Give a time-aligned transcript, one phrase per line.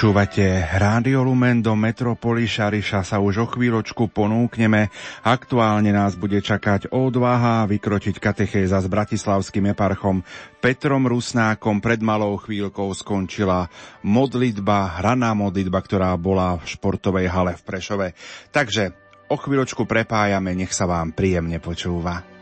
[0.00, 4.88] Počúvate Rádio Lumen do Metropoly Šariša sa už o chvíľočku ponúkneme.
[5.20, 10.24] Aktuálne nás bude čakať odvaha vykročiť katechéza s bratislavským eparchom
[10.56, 11.84] Petrom Rusnákom.
[11.84, 13.68] Pred malou chvíľkou skončila
[14.00, 18.08] modlitba, hraná modlitba, ktorá bola v športovej hale v Prešove.
[18.56, 18.96] Takže
[19.28, 22.39] o chvíľočku prepájame, nech sa vám príjemne počúva.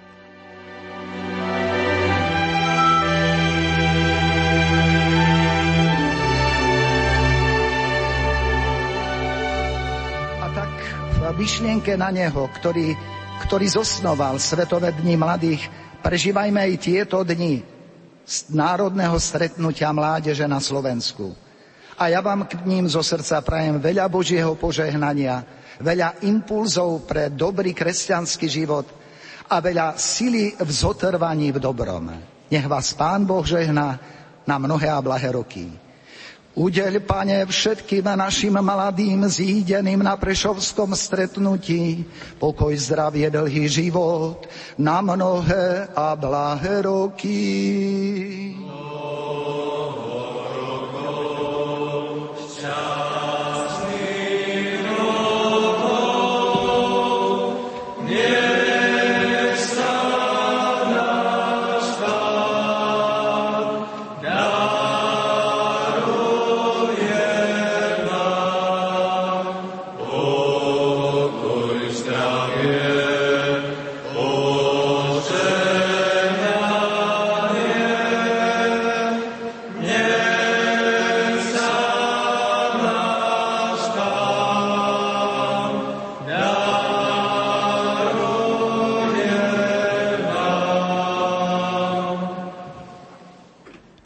[11.38, 12.98] Myšlienke na Neho, ktorý,
[13.46, 15.70] ktorý zosnoval Svetové dni mladých,
[16.02, 17.62] prežívajme aj tieto dni
[18.50, 21.30] národného stretnutia mládeže na Slovensku.
[21.94, 25.46] A ja vám k ním zo srdca prajem veľa Božieho požehnania,
[25.78, 28.86] veľa impulzov pre dobrý kresťanský život
[29.46, 32.10] a veľa sily v zotrvaní v dobrom.
[32.50, 33.94] Nech vás Pán Boh žehná
[34.42, 35.87] na mnohé a blahé roky.
[36.58, 42.02] Udeľ, pane, všetkým našim mladým zídeným na prešovskom stretnutí
[42.42, 44.42] pokoj, zdravie, dlhý život
[44.74, 47.38] na mnohé a blahé roky.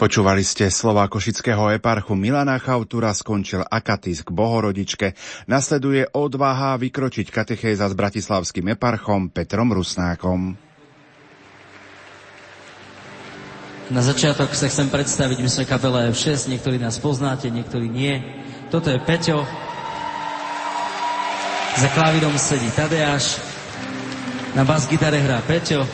[0.03, 5.15] Počúvali ste slova košického eparchu Milana Chautura, skončil akatis k Bohorodičke.
[5.47, 10.59] Nasleduje odvaha vykročiť katechéza s bratislavským eparchom Petrom Rusnákom.
[13.95, 18.19] Na začiatok sa chcem predstaviť, my sme kapela F6, niektorí nás poznáte, niektorí nie.
[18.75, 19.47] Toto je Peťo,
[21.79, 23.39] za klavírom sedí Tadeáš,
[24.59, 25.87] na bas-gitare hrá Peťo,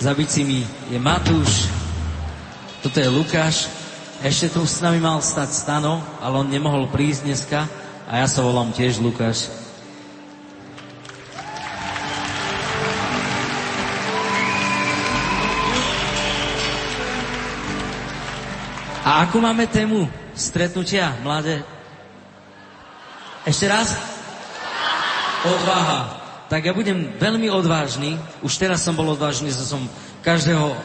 [0.00, 1.79] za bicimi je Matúš,
[2.80, 3.68] toto je Lukáš.
[4.24, 7.60] Ešte tu s nami mal stať Stano, ale on nemohol prísť dneska
[8.08, 9.52] a ja sa volám tiež Lukáš.
[19.04, 21.64] A ako máme tému stretnutia, mladé?
[23.44, 23.96] Ešte raz?
[25.44, 26.20] Odvaha.
[26.48, 28.20] Tak ja budem veľmi odvážny.
[28.44, 29.84] Už teraz som bol odvážny, že som
[30.20, 30.76] každého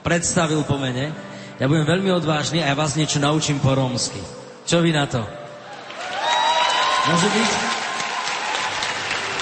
[0.00, 1.12] predstavil po mene.
[1.60, 4.20] Ja budem veľmi odvážny a ja vás niečo naučím po rómsky.
[4.64, 5.20] Čo vy na to?
[7.08, 7.50] Môže byť?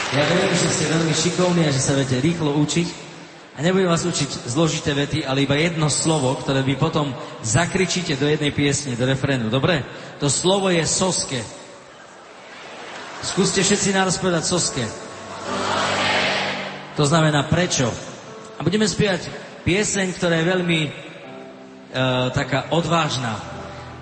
[0.09, 2.89] Ja viem, že ste veľmi šikovní a že sa viete rýchlo učiť.
[3.59, 7.11] A nebudem vás učiť zložité vety, ale iba jedno slovo, ktoré vy potom
[7.43, 9.51] zakričíte do jednej piesne, do refrénu.
[9.51, 9.83] Dobre?
[10.23, 11.43] To slovo je soske.
[13.19, 14.87] Skúste všetci naraz povedať soske.
[16.94, 17.91] To znamená prečo.
[18.59, 19.27] A budeme spievať
[19.69, 20.91] pieseň, ktorá je veľmi e,
[22.32, 23.37] taká odvážna.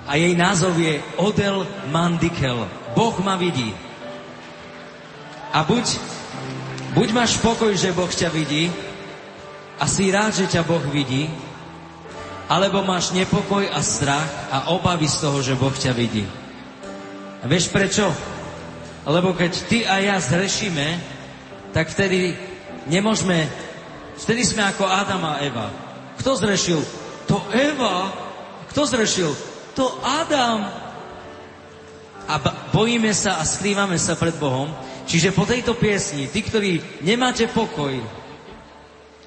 [0.06, 2.70] A jej názov je Odel Mandikel.
[2.94, 3.74] Boh ma vidí.
[5.50, 5.82] A buď,
[6.94, 8.70] buď máš pokoj, že Boh ťa vidí,
[9.76, 11.26] a si rád, že ťa Boh vidí,
[12.46, 16.22] alebo máš nepokoj a strach a obavy z toho, že Boh ťa vidí.
[17.42, 18.06] A vieš prečo?
[19.02, 21.02] Lebo keď ty a ja zrešíme,
[21.74, 22.38] tak vtedy
[22.86, 23.65] nemôžeme
[24.16, 25.68] Vtedy sme ako Adam a Eva.
[26.16, 26.80] Kto zrešil?
[27.28, 28.08] To Eva.
[28.72, 29.30] Kto zrešil?
[29.76, 30.64] To Adam.
[32.26, 32.34] A
[32.72, 34.72] bojíme sa a skrývame sa pred Bohom.
[35.06, 37.94] Čiže po tejto piesni, tí, ktorí nemáte pokoj,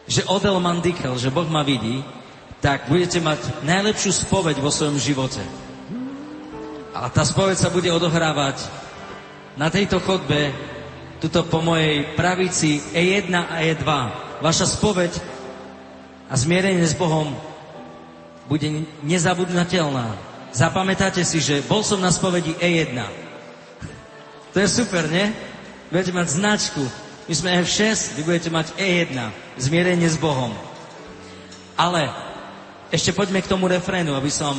[0.10, 2.04] že odel mandikel, že Boh ma vidí,
[2.60, 5.40] tak budete mať najlepšiu spoveď vo svojom živote.
[6.92, 8.68] A tá spoveď sa bude odohrávať
[9.56, 10.52] na tejto chodbe,
[11.24, 13.88] tuto po mojej pravici E1 a E2
[14.40, 15.12] vaša spoveď
[16.30, 17.36] a zmierenie s Bohom
[18.50, 20.16] bude nezabudnateľná.
[20.50, 22.98] Zapamätáte si, že bol som na spovedi E1.
[24.54, 25.30] To je super, nie?
[25.90, 26.82] budete mať značku.
[27.30, 29.14] My sme F6, vy budete mať E1,
[29.62, 30.50] zmierenie s Bohom.
[31.78, 32.10] Ale
[32.90, 34.58] ešte poďme k tomu refrénu, aby som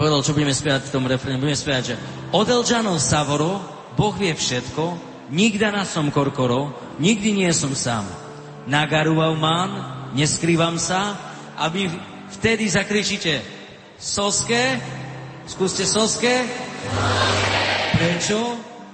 [0.00, 1.36] povedal, čo budeme spievať v tom refrénu.
[1.36, 1.96] Budeme spievať, že
[2.32, 2.48] od
[2.96, 3.60] Savoro,
[3.92, 4.96] Boh vie všetko,
[5.28, 8.08] nikda som korkoro, nikdy nie som sám.
[8.66, 9.70] Nagaruval man,
[10.14, 11.18] neskrývam sa
[11.58, 11.90] a vy
[12.38, 13.42] vtedy zakričíte
[13.98, 14.78] Soske,
[15.46, 16.46] skúste Soske.
[17.98, 18.38] Prečo?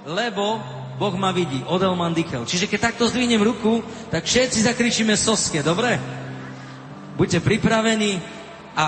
[0.09, 0.57] Lebo
[0.97, 1.61] Boh ma vidí.
[1.65, 2.43] Odelman Dikel.
[2.45, 5.95] Čiže keď takto zdvihnem ruku, tak všetci zakričíme Soske, dobre?
[7.15, 8.19] Buďte pripravení
[8.75, 8.87] a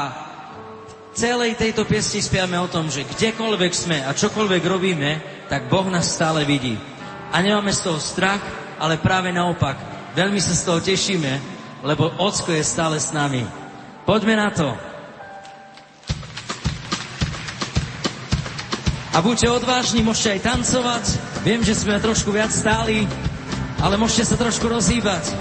[1.12, 5.12] celej tejto piesni spiame o tom, že kdekoľvek sme a čokoľvek robíme,
[5.52, 6.80] tak Boh nás stále vidí.
[7.32, 8.44] A nemáme z toho strach,
[8.80, 9.91] ale práve naopak.
[10.12, 11.34] Veľmi sa z toho tešíme,
[11.88, 13.48] lebo Ocko je stále s nami.
[14.04, 14.70] Poďme na to.
[19.12, 21.06] A buďte odvážni, môžete aj tancovať.
[21.44, 23.04] Viem, že sme trošku viac stáli,
[23.84, 25.36] ale môžete sa trošku rozhýbať.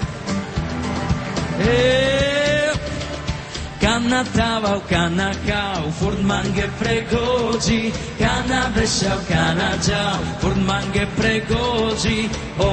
[3.81, 7.89] Kanna tavau, kanna kau, furt mange pregoji,
[8.19, 12.29] kanna veshau, kanna jau, furt mange pregoji,
[12.61, 12.69] o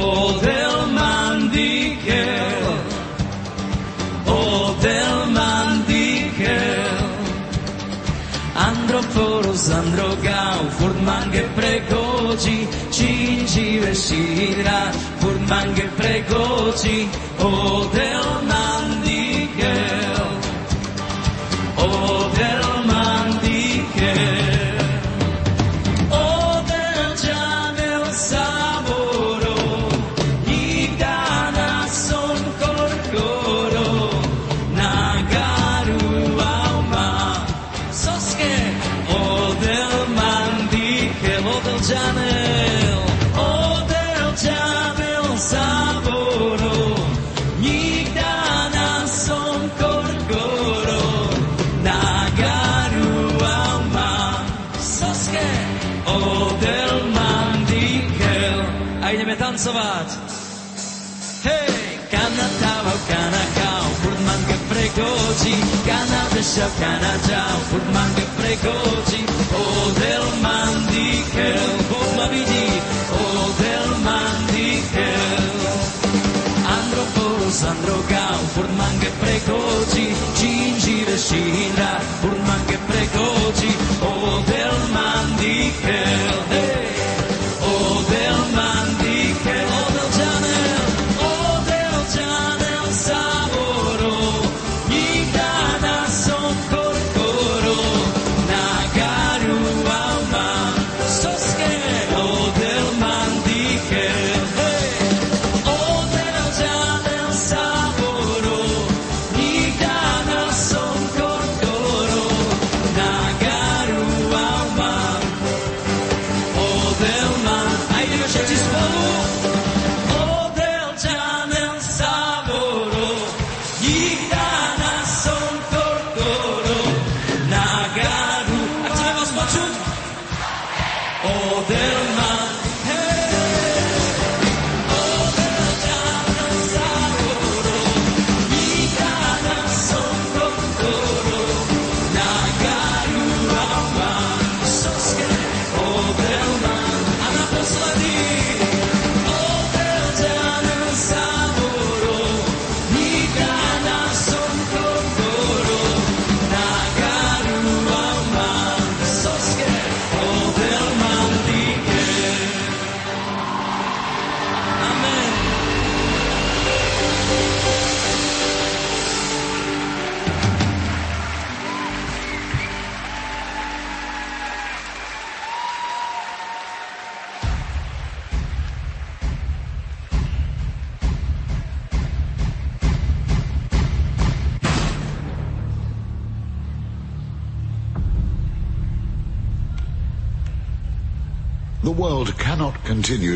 [0.99, 2.77] mandikel,
[4.37, 7.09] odel mandikel.
[8.69, 12.59] Androforos, androgau, furt mange pregoji,
[12.99, 14.81] cingive shira,
[15.25, 16.99] furt mange pregoji,
[17.41, 18.88] mandikel.
[21.81, 22.58] O
[64.99, 65.55] precoci,
[65.85, 72.81] canate sapcana ciao, furmanche precoci, o del mandichel, bomba vidi,
[73.11, 75.51] o del mandichel.
[76.65, 86.43] Andropos, androgau, furmanche precoci, cingive scinda, furmanche precoci, o del mandichel.
[86.51, 86.78] Hey.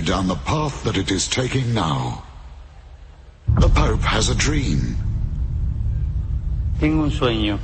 [0.02, 2.22] Continue down the path that it is taking now.
[3.60, 4.96] The Pope has a dream.
[6.80, 7.58] Tengo un sueño.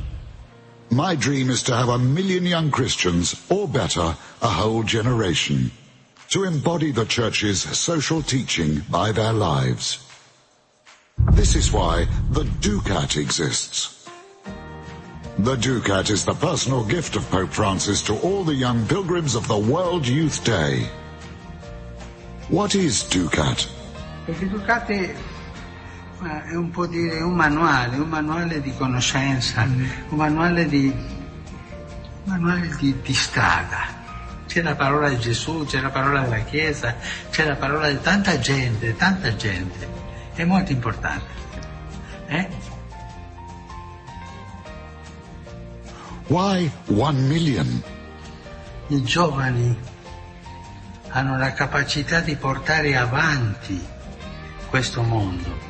[0.91, 5.71] My dream is to have a million young Christians, or better, a whole generation,
[6.31, 9.99] to embody the Church's social teaching by their lives.
[11.33, 14.09] This is why the Ducat exists.
[15.39, 19.47] The Ducat is the personal gift of Pope Francis to all the young pilgrims of
[19.47, 20.89] the World Youth Day.
[22.49, 23.69] What is Ducat?
[24.25, 25.15] Perché Ducat è,
[26.49, 32.75] è un po' dire un manuale, un manuale di conoscenza, un manuale di, un manuale
[32.79, 33.97] di, di strada.
[34.47, 36.97] C'è la parola di Gesù, c'è la parola della Chiesa,
[37.29, 39.87] c'è la parola di tanta gente, tanta gente.
[40.33, 41.27] È molto importante.
[42.29, 42.49] Eh?
[46.29, 47.83] Why one million?
[48.87, 49.97] I giovani
[51.11, 53.85] hanno la capacità di portare avanti
[54.69, 55.67] questo mondo.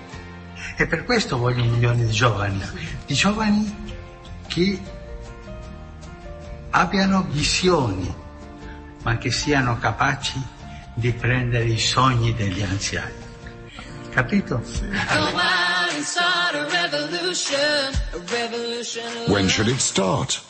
[0.77, 2.63] E per questo voglio milioni di giovani,
[3.07, 3.87] di giovani
[4.47, 4.81] che
[6.71, 8.15] abbiano visioni,
[9.03, 10.41] ma che siano capaci
[10.95, 13.27] di prendere i sogni degli anziani.
[14.11, 14.63] Capito?
[19.27, 20.41] When should it start?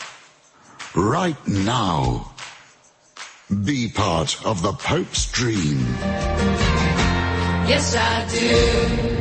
[0.95, 2.33] Right now.
[3.49, 5.79] Be part of the Pope's dream.
[7.67, 9.18] Yes, I do.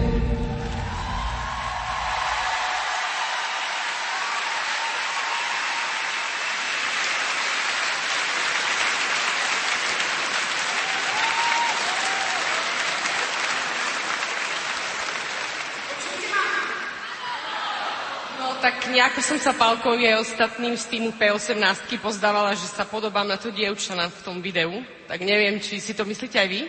[18.90, 23.52] Nejako som sa Palkovi aj ostatným z týmu P18 pozdávala, že sa podobám na to
[23.52, 24.84] dievčana v tom videu.
[25.08, 26.62] Tak neviem, či si to myslíte aj vy.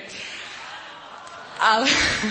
[1.58, 1.90] Ale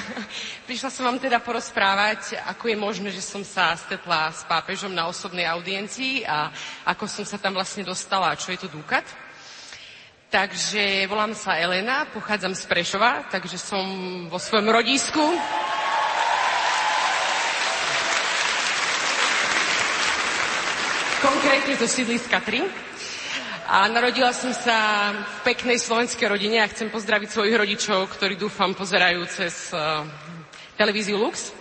[0.67, 5.08] prišla som vám teda porozprávať, ako je možné, že som sa stretla s pápežom na
[5.08, 6.51] osobnej audiencii a
[6.88, 9.03] ako som sa tam vlastne dostala a čo je to Dukat.
[10.27, 13.84] Takže volám sa Elena, pochádzam z Prešova, takže som
[14.27, 15.24] vo svojom rodisku.
[21.21, 22.62] Konkrétne zo sídliska 3.
[23.67, 28.71] A narodila som sa v peknej slovenskej rodine a chcem pozdraviť svojich rodičov, ktorí dúfam
[28.71, 30.05] pozerajú cez uh,
[30.79, 31.51] televíziu Lux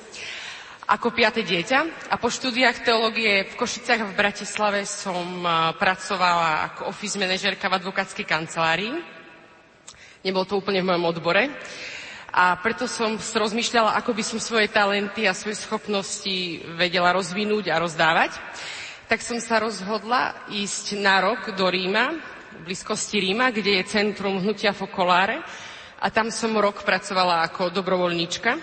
[0.87, 6.71] ako piate dieťa a po štúdiách teológie v Košiciach a v Bratislave som uh, pracovala
[6.71, 8.95] ako office manažerka v advokátskej kancelárii.
[10.23, 11.51] Nebolo to úplne v mojom odbore.
[12.31, 17.81] A preto som rozmýšľala, ako by som svoje talenty a svoje schopnosti vedela rozvinúť a
[17.83, 18.37] rozdávať
[19.07, 22.15] tak som sa rozhodla ísť na rok do Ríma,
[22.57, 25.39] v blízkosti Ríma, kde je centrum hnutia Focolare
[26.03, 28.59] a tam som rok pracovala ako dobrovoľníčka.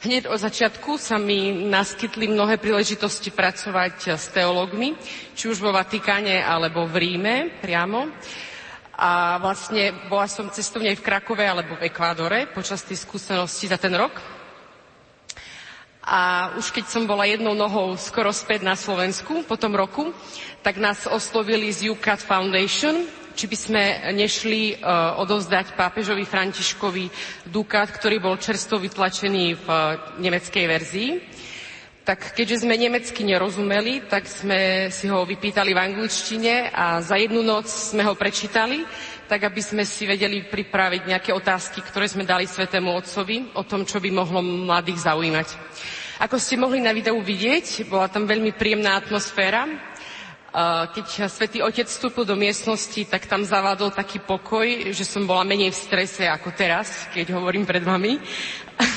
[0.00, 4.96] Hneď od začiatku sa mi naskytli mnohé príležitosti pracovať s teológmi,
[5.36, 8.08] či už vo Vatikáne alebo v Ríme priamo.
[9.00, 13.92] A vlastne bola som cestovne v Krakove alebo v Ekvádore počas tej skúsenosti za ten
[13.96, 14.39] rok.
[16.00, 20.16] A už keď som bola jednou nohou skoro späť na Slovensku po tom roku,
[20.64, 23.04] tak nás oslovili z UCAT Foundation,
[23.36, 23.82] či by sme
[24.16, 27.04] nešli uh, odovzdať pápežovi Františkovi
[27.48, 31.10] Dukat, ktorý bol čerstvo vytlačený v uh, nemeckej verzii.
[32.00, 37.44] Tak keďže sme nemecky nerozumeli, tak sme si ho vypýtali v angličtine a za jednu
[37.44, 38.82] noc sme ho prečítali,
[39.30, 43.86] tak aby sme si vedeli pripraviť nejaké otázky, ktoré sme dali Svetému Otcovi o tom,
[43.86, 45.48] čo by mohlo mladých zaujímať.
[46.18, 49.70] Ako ste mohli na videu vidieť, bola tam veľmi príjemná atmosféra.
[50.90, 55.70] Keď Svetý Otec vstúpil do miestnosti, tak tam zavádol taký pokoj, že som bola menej
[55.70, 58.18] v strese ako teraz, keď hovorím pred vami.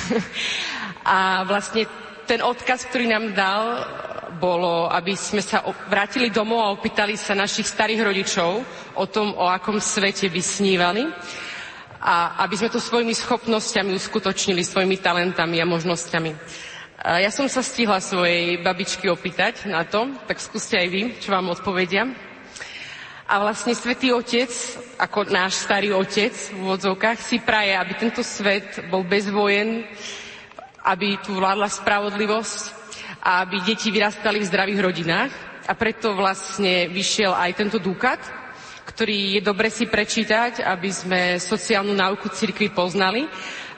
[1.06, 1.86] A vlastne
[2.26, 3.86] ten odkaz, ktorý nám dal,
[4.38, 8.52] bolo, aby sme sa vrátili domov a opýtali sa našich starých rodičov
[8.98, 11.04] o tom, o akom svete by snívali
[12.04, 16.32] a aby sme to svojimi schopnosťami uskutočnili, svojimi talentami a možnosťami.
[17.04, 21.52] Ja som sa stihla svojej babičky opýtať na to, tak skúste aj vy, čo vám
[21.52, 22.08] odpovedia.
[23.24, 24.52] A vlastne Svetý Otec,
[25.00, 29.88] ako náš starý Otec v úvodzovkách, si praje, aby tento svet bol bez vojen,
[30.84, 32.83] aby tu vládla spravodlivosť
[33.24, 35.32] a aby deti vyrastali v zdravých rodinách.
[35.64, 38.20] A preto vlastne vyšiel aj tento Dukat,
[38.84, 43.24] ktorý je dobre si prečítať, aby sme sociálnu náuku cirkvi poznali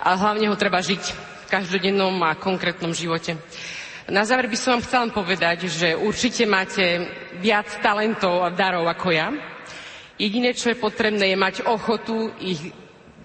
[0.02, 1.14] a hlavne ho treba žiť
[1.46, 3.38] každodennom a konkrétnom živote.
[4.10, 7.06] Na záver by som vám chcela povedať, že určite máte
[7.38, 9.30] viac talentov a darov ako ja.
[10.18, 12.74] Jediné, čo je potrebné, je mať ochotu ich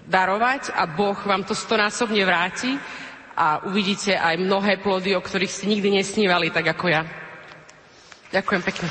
[0.04, 2.76] darovať a Boh vám to stonásobne vráti
[3.40, 7.08] a uvidíte aj mnohé plody, o ktorých ste nikdy nesnívali, tak ako ja.
[8.28, 8.88] Ďakujem pekne.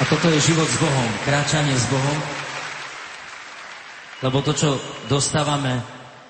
[0.00, 2.18] A toto je život s Bohom, kráčanie s Bohom.
[4.22, 4.78] Lebo to, čo
[5.10, 5.82] dostávame,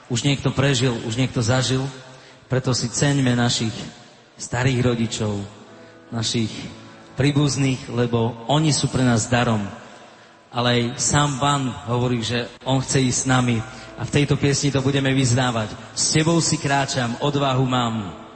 [0.08, 1.84] už niekto prežil, už niekto zažil,
[2.50, 3.76] preto si ceňme našich
[4.40, 5.38] starých rodičov,
[6.10, 6.50] našich
[7.14, 9.62] príbuzných, lebo oni sú pre nás darom.
[10.50, 13.56] Ale aj sám Pán hovorí, že On chce ísť s nami
[13.98, 15.70] a v tejto piesni to budeme vyznávať.
[15.94, 18.29] S Tebou si kráčam, odvahu mám.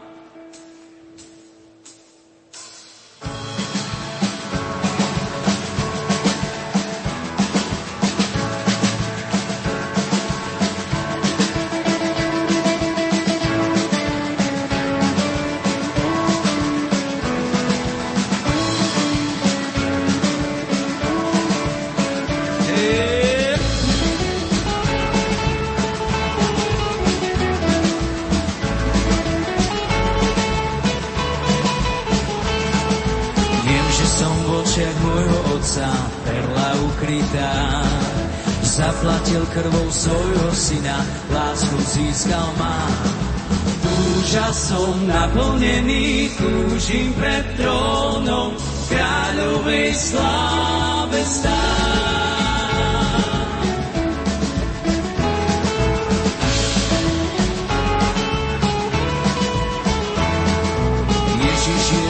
[42.15, 42.79] blízkal ma.
[44.23, 48.55] Úžasom naplnený túžim pred trónom,
[48.87, 51.83] kráľovej sláve stáť.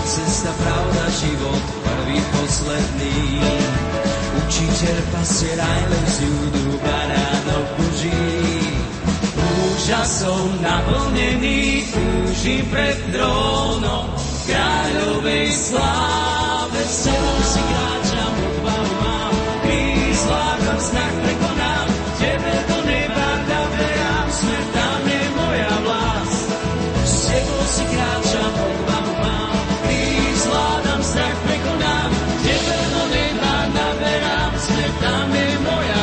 [0.04, 3.40] cesta, pravda, život, prvý, posledný.
[4.44, 8.33] Učiteľ pasier, aj len z ľudu baránov Boží.
[9.84, 14.16] Časom naplnený, túžim pred trónom
[14.48, 16.80] kráľovej sláve.
[16.88, 21.86] S tebou si kráčam, odvahu mám, kríz vládam, znak prekonám,
[22.16, 26.48] tebe do neba naberám, smer tam je moja vlast.
[27.04, 34.52] S tebou si kráčam, odvahu mám, kríz vládam, znak prekonám, tebe do neba naberám,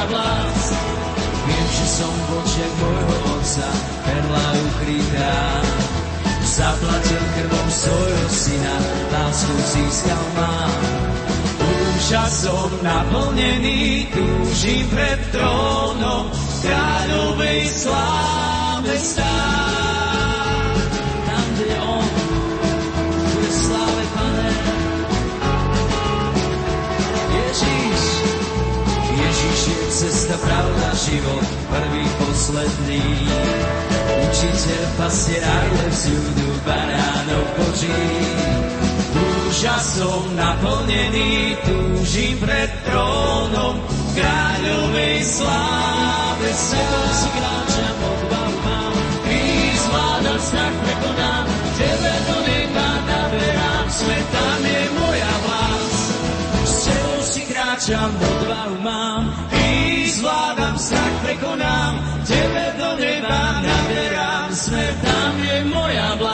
[0.06, 0.69] vlast.
[1.49, 3.20] Viem, že som v
[3.62, 3.69] krása,
[4.06, 5.38] perla ukrytá.
[6.41, 8.76] Zaplatil krvom svojho syna,
[9.13, 10.67] lásku získal má,
[11.62, 16.28] Úžasom naplnený, túžim pred trónom,
[16.60, 20.31] kráľovej sláve stáť.
[30.01, 33.05] cesta, pravda, život, prvý, posledný.
[34.33, 38.01] Učiteľ pasier, I love you, banánov boží.
[39.45, 43.77] Úžasom naplnený, túžim pred trónom,
[44.17, 48.93] kráľovej sláve, sebou si kráčam, odbavu mám.
[49.21, 51.45] Kríž zvládam, strach prekonám,
[51.77, 54.81] tebe do neba naberám, svetám je
[57.82, 66.15] kráčam, odvahu mám, i zvládam, strach prekonám, tebe do neba naberám, smer tam je moja
[66.15, 66.31] vláda.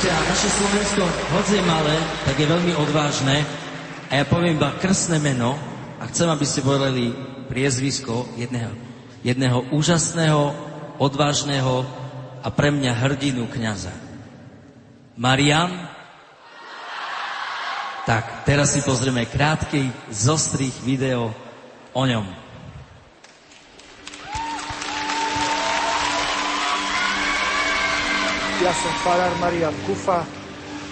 [0.00, 3.44] Slovensko, hoď je malé, tak je veľmi odvážne
[4.08, 5.60] a ja poviem iba krstné meno
[6.00, 7.12] a chcem, aby ste povedali
[7.52, 8.72] priezvisko jedného,
[9.20, 10.56] jedného úžasného,
[10.96, 11.84] odvážneho
[12.40, 13.92] a pre mňa hrdinu kniaza.
[15.20, 15.68] Marian?
[18.08, 21.28] Tak, teraz si pozrieme krátky, zostrých video
[21.92, 22.39] o ňom.
[28.60, 30.28] Ja som farár Marian Kufa,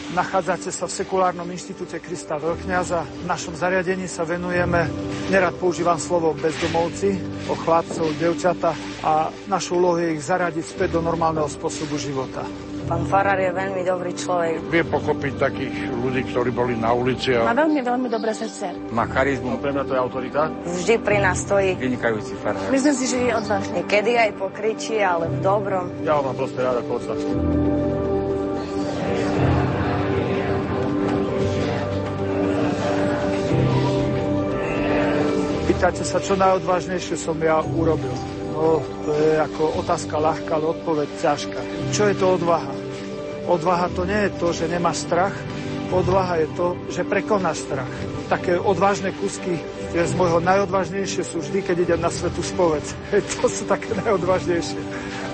[0.09, 3.04] Nachádzate sa v Sekulárnom inštitúte Krista Veľkňaza.
[3.04, 4.88] V našom zariadení sa venujeme,
[5.28, 8.72] nerad používam slovo bezdomovci, o chlapcov, devčata
[9.04, 12.40] a našu úlohu je ich zaradiť späť do normálneho spôsobu života.
[12.86, 14.70] Pán Farar je veľmi dobrý človek.
[14.70, 17.34] Vie pochopiť takých ľudí, ktorí boli na ulici.
[17.34, 17.48] A...
[17.48, 18.92] Má veľmi, veľmi dobré srdce.
[18.94, 19.58] Má charizmu.
[19.58, 20.42] Pre mňa to je autorita.
[20.64, 21.74] Vždy pri nás stojí.
[21.74, 22.62] Vynikajúci farár.
[22.70, 23.80] Myslím si, že je odvážny.
[23.88, 25.90] Kedy aj pokričí, ale v dobrom.
[26.06, 27.14] Ja ho mám proste rád ako otca.
[35.78, 38.38] pýtate sa, čo najodvážnejšie som ja urobil.
[38.59, 41.61] No, to je ako otázka ľahká, ale odpoveď ťažká.
[41.94, 42.75] Čo je to odvaha?
[43.47, 45.33] Odvaha to nie je to, že nemáš strach,
[45.94, 47.94] odvaha je to, že prekonáš strach.
[48.27, 49.62] Také odvážne kusky
[49.94, 52.83] z môjho najodvážnejšie sú vždy, keď idem na svetu spovec.
[53.38, 54.83] to sú také najodvážnejšie.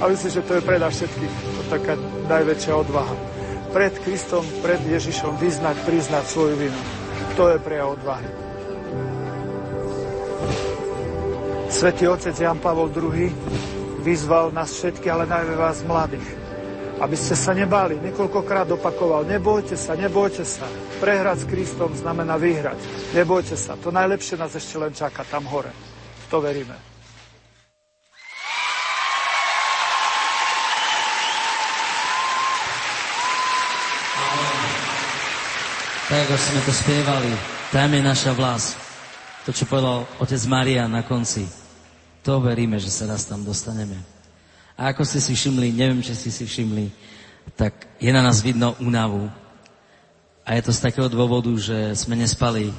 [0.04, 1.34] A myslím, že to je pre nás všetkých
[1.72, 1.96] taká
[2.28, 3.16] najväčšia odvaha.
[3.72, 6.80] pred Kristom, pred Ježišom vyznať, priznať svoju vinu.
[7.40, 8.28] To je prejav odvahy.
[11.74, 13.34] Svetý otec Jan Pavol II
[14.06, 16.22] vyzval nás všetky, ale najmä vás mladých,
[17.02, 17.98] aby ste sa nebáli.
[17.98, 20.70] Niekoľkokrát opakoval, nebojte sa, nebojte sa.
[21.02, 22.78] Prehrať s Kristom znamená vyhrať.
[23.18, 25.74] Nebojte sa, to najlepšie nás ešte len čaká tam hore.
[26.30, 26.78] To veríme.
[36.06, 37.32] Tak ako sme to spievali,
[37.74, 38.78] tam je naša vlast.
[39.42, 41.63] To, čo povedal otec Maria na konci.
[42.24, 44.00] To veríme, že sa raz tam dostaneme.
[44.74, 46.88] A ako ste si všimli, neviem, či ste si všimli,
[47.52, 49.28] tak je na nás vidno únavu.
[50.42, 52.72] A je to z takého dôvodu, že sme nespali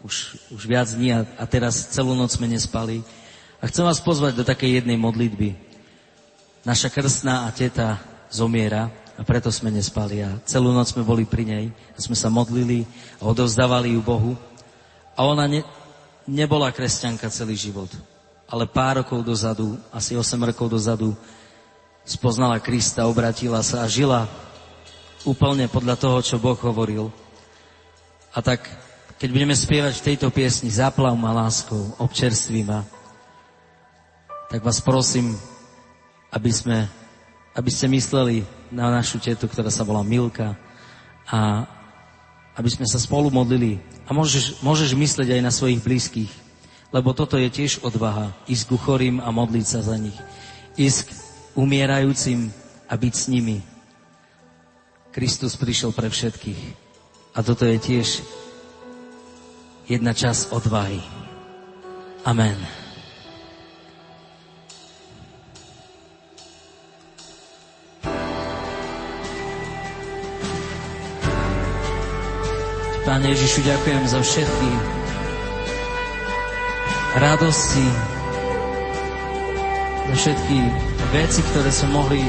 [0.00, 3.04] už, už viac dní a, a teraz celú noc sme nespali.
[3.60, 5.52] A chcem vás pozvať do takej jednej modlitby.
[6.64, 8.00] Naša krstná a teta
[8.32, 12.32] zomiera a preto sme nespali a celú noc sme boli pri nej a sme sa
[12.32, 12.88] modlili
[13.20, 14.32] a odovzdávali ju Bohu.
[15.12, 15.60] A ona ne,
[16.24, 17.92] nebola kresťanka celý život,
[18.50, 21.14] ale pár rokov dozadu, asi 8 rokov dozadu,
[22.02, 24.26] spoznala Krista, obratila sa a žila
[25.22, 27.14] úplne podľa toho, čo Boh hovoril.
[28.34, 28.66] A tak,
[29.22, 32.82] keď budeme spievať v tejto piesni Zaplav ma láskou, občerství ma,
[34.50, 35.38] tak vás prosím,
[36.34, 36.90] aby sme,
[37.54, 38.42] aby ste mysleli
[38.74, 40.58] na našu tetu, ktorá sa volá Milka
[41.30, 41.70] a
[42.58, 43.78] aby sme sa spolu modlili.
[44.06, 46.49] A môžeš, môžeš myslieť aj na svojich blízkych,
[46.90, 50.16] lebo toto je tiež odvaha, ísť ku chorým a modliť sa za nich.
[50.74, 51.10] Ísť k
[51.54, 52.50] umierajúcim
[52.90, 53.58] a byť s nimi.
[55.14, 56.60] Kristus prišiel pre všetkých.
[57.34, 58.26] A toto je tiež
[59.86, 61.02] jedna časť odvahy.
[62.26, 62.58] Amen.
[73.06, 74.99] Pane Ježišu, ďakujem za všetky
[77.18, 77.86] radosti,
[80.10, 80.58] za všetky
[81.14, 82.22] veci, ktoré sme mohli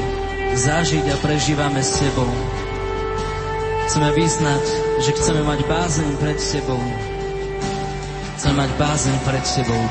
[0.53, 2.29] zažiť a prežívame s Tebou.
[3.89, 4.63] Chceme vyznať,
[5.01, 6.81] že chceme mať bázeň pred Tebou.
[8.37, 9.81] Chceme mať bázeň pred Tebou,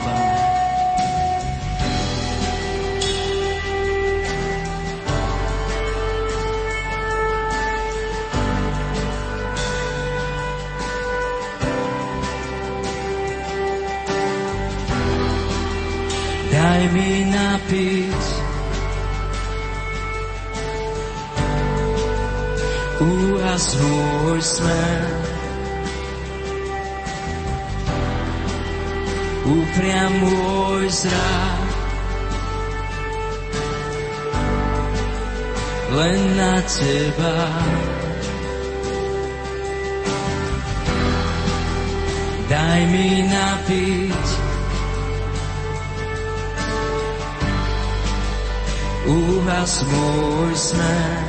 [17.71, 18.01] Pane.
[18.11, 18.27] napiť.
[22.99, 25.01] Úhas môj smer.
[29.47, 31.71] Upriam môj zrak.
[35.91, 37.39] Len na teba.
[42.51, 44.50] Daj mi napiť
[49.11, 51.23] úhas môj smer.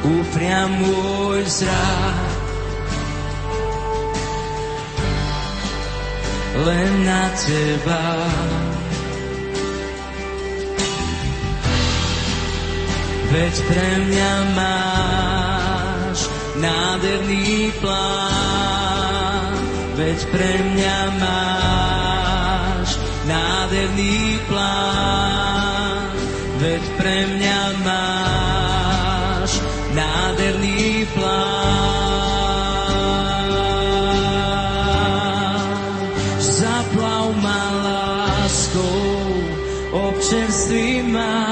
[0.00, 2.40] Upriam môj zrak
[6.60, 8.04] len na teba.
[13.30, 16.18] Veď pre mňa máš
[16.58, 19.54] nádherný plán,
[19.94, 21.99] veď pre mňa máš
[23.30, 26.10] nádherný plán,
[26.58, 29.50] veď pre mňa máš
[29.94, 31.78] nádherný plán.
[36.42, 39.22] Zaplav ma láskou,
[39.94, 41.46] občerství ma,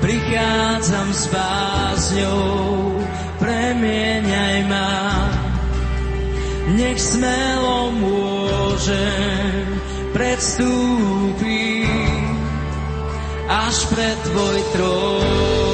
[0.00, 3.04] prichádzam s bázňou,
[3.36, 4.96] premieňaj ma,
[6.72, 9.75] nech smelo môžem
[10.16, 11.84] predstúpi
[13.52, 15.65] až pred tvoj trón.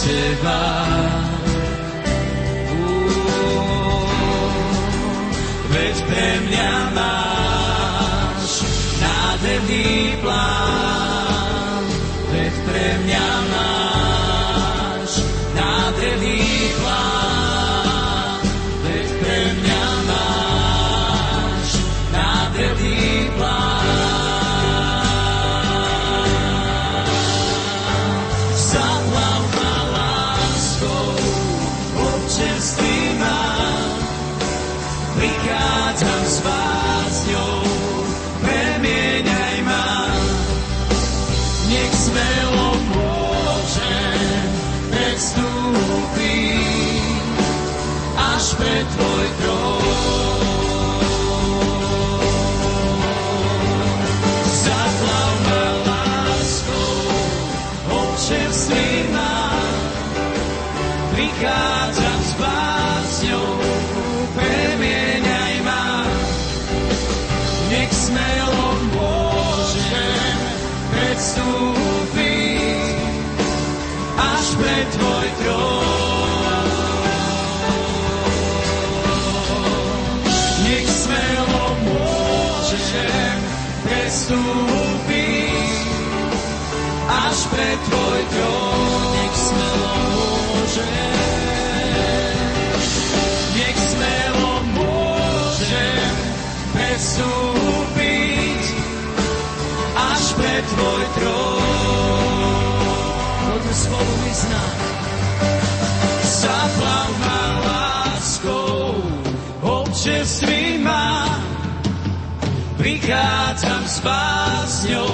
[0.00, 0.62] Teba.
[5.70, 8.50] Veď pre mňa máš
[8.98, 10.89] nádherný plán,
[97.00, 98.62] predstúpiť
[99.96, 102.44] až pred tvoj trón.
[103.48, 104.76] Poďme spolu vyznať.
[106.28, 109.00] Zaplav ma láskou,
[109.64, 111.24] občerství ma,
[112.76, 115.12] prichádzam s básňou,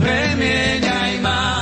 [0.00, 1.55] premieňaj ma.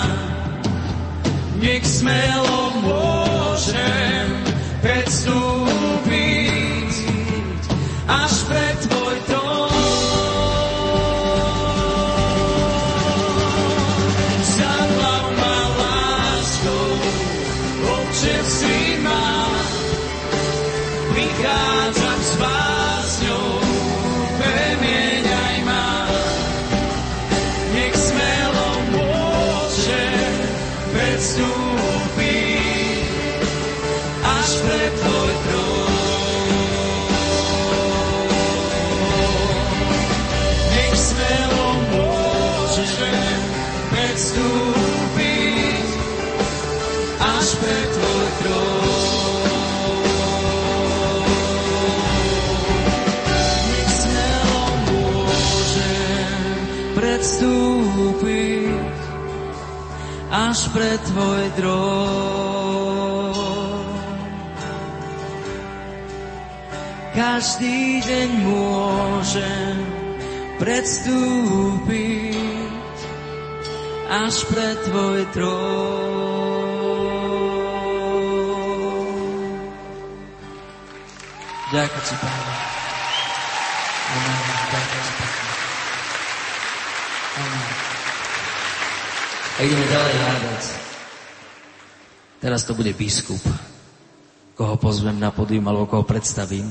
[2.04, 4.28] Smelo môžem
[4.84, 6.12] predstúpiť
[8.04, 8.83] až pred
[44.34, 45.86] predstúpiť
[47.22, 49.52] až pred tvoj trón.
[56.94, 58.74] Predstúpiť
[60.34, 63.34] až pred tvoj drón.
[67.14, 69.78] Každý deň môžem
[70.58, 72.33] predstúpiť
[74.14, 76.14] až pred tvoj trón.
[81.74, 82.54] Ďakujem ti, Pane.
[89.54, 90.62] A ideme ďalej hľadať.
[92.38, 93.42] Teraz to bude biskup,
[94.54, 96.70] koho pozvem na podium alebo koho predstavím.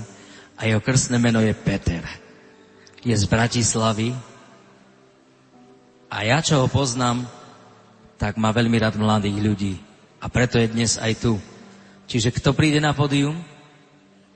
[0.55, 2.03] A jeho krstné meno je Peter.
[3.03, 4.32] Je z Bratislavy.
[6.13, 7.25] A ja, čo ho poznám,
[8.21, 9.73] tak má veľmi rád mladých ľudí.
[10.21, 11.41] A preto je dnes aj tu.
[12.05, 13.33] Čiže kto príde na podium?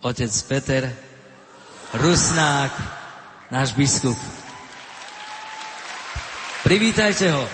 [0.02, 0.90] Otec Peter
[1.94, 2.74] Rusnák,
[3.54, 4.18] náš biskup.
[6.66, 7.46] Privítajte ho.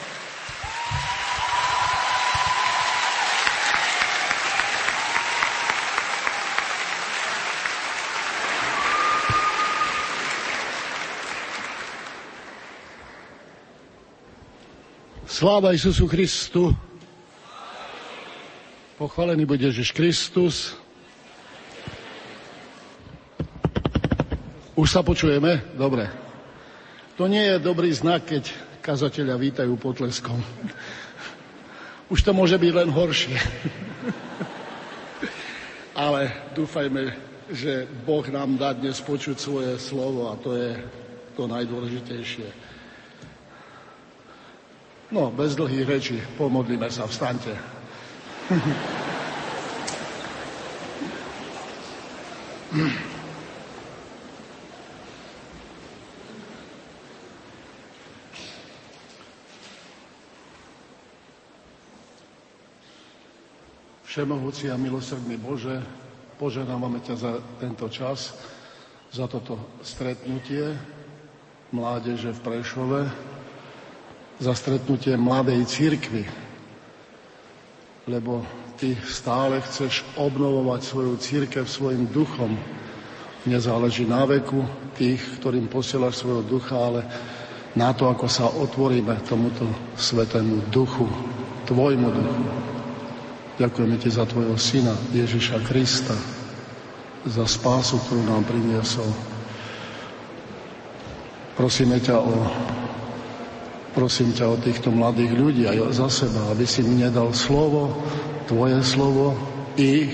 [15.43, 16.71] Sláva Isusu Christu.
[18.95, 20.71] Pochválený bude Ježiš Kristus.
[24.71, 25.60] Už sa počujeme?
[25.75, 26.08] Dobre.
[27.19, 30.39] To nie je dobrý znak, keď kazateľa vítajú potleskom.
[32.08, 33.36] Už to môže byť len horšie.
[36.08, 37.19] Ale dúfajme,
[37.51, 40.71] že Boh nám dá dnes počuť svoje slovo a to je
[41.36, 42.72] to najdôležitejšie.
[45.13, 47.54] No, bez dlhých rečí, pomodlíme sa, vstaňte.
[64.10, 65.78] Všemohúci a milosrdný Bože,
[66.41, 68.34] poženávame ťa za tento čas,
[69.13, 70.73] za toto stretnutie.
[71.69, 73.34] mládeže v Prešove
[74.41, 76.26] za stretnutie mladej církvy,
[78.10, 78.43] lebo
[78.76, 82.58] ty stále chceš obnovovať svoju církev svojim duchom.
[83.43, 84.63] Nezáleží na veku
[84.96, 87.02] tých, ktorým posielaš svojho ducha, ale
[87.76, 89.67] na to, ako sa otvoríme tomuto
[89.98, 91.08] svetému duchu,
[91.67, 92.46] tvojmu duchu.
[93.54, 96.17] Ďakujeme ti za tvojho syna Ježiša Krista,
[97.24, 99.08] za spásu, ktorú nám priniesol.
[101.54, 102.34] Prosíme ťa o
[103.93, 107.93] prosím ťa o týchto mladých ľudí aj za seba, aby si mi nedal slovo,
[108.49, 109.38] tvoje slovo,
[109.77, 110.12] ich,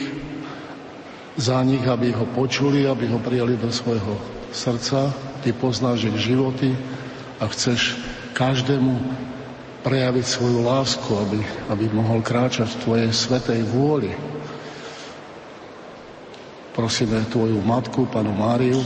[1.40, 4.20] za nich, aby ho počuli, aby ho prijali do svojho
[4.52, 5.16] srdca.
[5.40, 6.76] Ty poznáš ich životy
[7.40, 7.96] a chceš
[8.36, 9.00] každému
[9.80, 11.40] prejaviť svoju lásku, aby,
[11.72, 14.12] aby mohol kráčať v Tvojej svetej vôli.
[16.76, 18.84] Prosíme Tvoju matku, panu Máriu,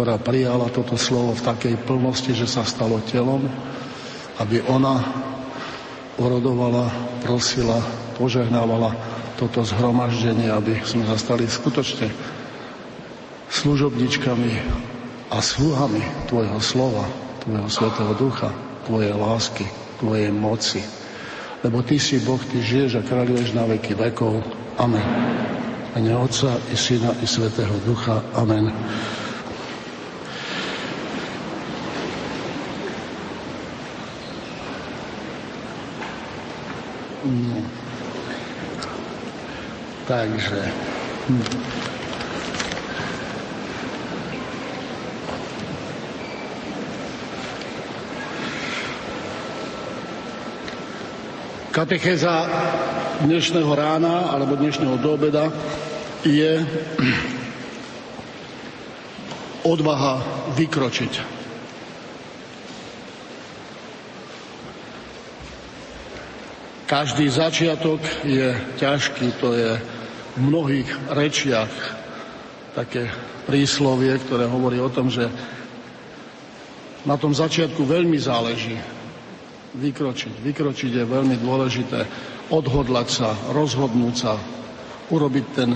[0.00, 3.44] ktorá prijala toto slovo v takej plnosti, že sa stalo telom,
[4.40, 4.96] aby ona
[6.16, 6.88] orodovala,
[7.20, 7.76] prosila,
[8.16, 8.96] požehnávala
[9.36, 12.08] toto zhromaždenie, aby sme zastali skutočne
[13.52, 14.52] služobničkami
[15.28, 16.00] a sluhami
[16.32, 17.04] Tvojho slova,
[17.44, 18.48] Tvojho Svetého Ducha.
[18.88, 19.68] Tvojej lásky,
[20.00, 20.80] Tvojej moci.
[21.60, 24.40] Lebo Ty si Boh, Ty žiješ a kráľuješ na veky vekov.
[24.80, 25.04] Amen.
[25.92, 28.24] Mene Otca i Syna i Svetého Ducha.
[28.32, 28.72] Amen.
[37.24, 37.62] No.
[40.08, 40.72] Takže...
[41.28, 41.44] Hm.
[51.70, 52.48] Katechéza
[53.22, 55.52] dnešného rána alebo dnešného doobeda
[56.24, 56.60] je
[59.72, 60.24] odvaha
[60.56, 61.39] vykročiť.
[66.90, 68.50] Každý začiatok je
[68.82, 69.78] ťažký, to je
[70.34, 71.70] v mnohých rečiach
[72.74, 73.06] také
[73.46, 75.30] príslovie, ktoré hovorí o tom, že
[77.06, 78.74] na tom začiatku veľmi záleží
[79.78, 80.42] vykročiť.
[80.42, 82.10] Vykročiť je veľmi dôležité.
[82.50, 84.34] Odhodlať sa, rozhodnúť sa,
[85.14, 85.70] urobiť ten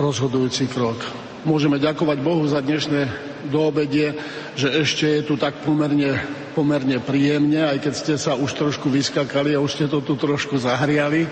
[0.00, 0.96] rozhodujúci krok.
[1.44, 4.12] Môžeme ďakovať Bohu za dnešné doobedie,
[4.58, 6.20] že ešte je tu tak pomerne,
[6.52, 10.60] pomerne príjemne, aj keď ste sa už trošku vyskakali a už ste to tu trošku
[10.60, 11.24] zahriali.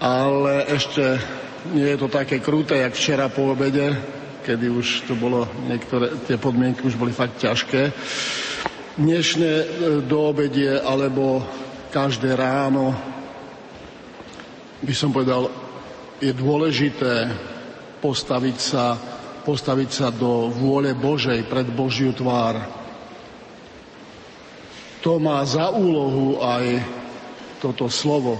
[0.00, 1.20] Ale ešte
[1.76, 3.92] nie je to také kruté, jak včera po obede,
[4.40, 7.92] kedy už to bolo, niektoré tie podmienky už boli fakt ťažké
[9.00, 9.66] dnešné e,
[10.04, 11.40] doobedie alebo
[11.88, 12.92] každé ráno,
[14.84, 15.48] by som povedal,
[16.20, 17.32] je dôležité
[18.04, 18.96] postaviť sa,
[19.42, 22.60] postaviť sa do vôle Božej pred Božiu tvár.
[25.00, 26.84] To má za úlohu aj
[27.60, 28.36] toto slovo.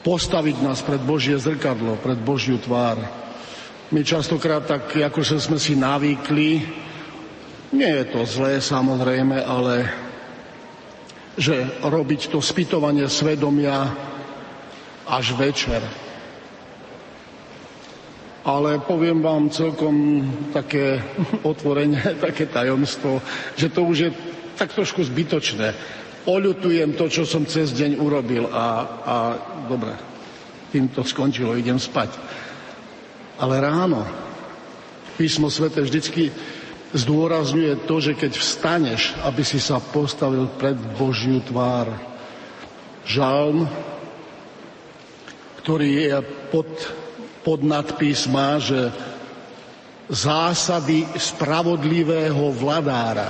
[0.00, 2.98] Postaviť nás pred Božie zrkadlo, pred Božiu tvár.
[3.90, 6.50] My častokrát tak, ako sme si navýkli,
[7.74, 9.90] nie je to zlé samozrejme, ale
[11.38, 13.90] že robiť to spytovanie svedomia
[15.06, 16.09] až večer.
[18.40, 20.24] Ale poviem vám celkom
[20.56, 21.00] také
[21.50, 23.20] otvorenie, také tajomstvo,
[23.56, 24.10] že to už je
[24.56, 25.72] tak trošku zbytočné.
[26.28, 28.66] Oľutujem to, čo som cez deň urobil a,
[29.00, 29.16] a
[29.64, 29.96] dobre,
[30.68, 32.12] tým skončilo, idem spať.
[33.40, 34.04] Ale ráno
[35.16, 36.28] písmo svete vždycky
[36.96, 41.92] zdôrazňuje to, že keď vstaneš, aby si sa postavil pred Božiu tvár.
[43.04, 43.68] Žalm,
[45.60, 46.16] ktorý je
[46.52, 46.68] pod,
[47.50, 47.66] pod
[48.30, 48.94] má, že
[50.06, 53.26] zásady spravodlivého vladára.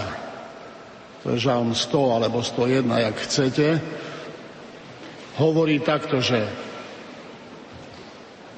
[1.25, 3.67] To je žalm 100 alebo 101, jak chcete.
[5.41, 6.45] Hovorí takto, že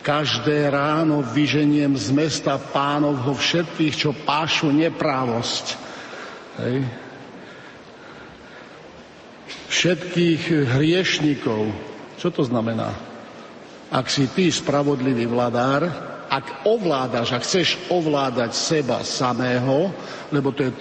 [0.03, 5.79] Každé ráno vyženiem z mesta pánovho všetkých, čo pášu neprávosť.
[6.59, 6.77] Hej.
[9.71, 10.43] Všetkých
[10.75, 11.71] hriešnikov.
[12.19, 13.12] Čo to znamená?
[13.93, 15.85] Ak si ty spravodlivý vladár,
[16.33, 19.93] ak ovládaš, ak chceš ovládať seba samého,
[20.33, 20.73] lebo to je,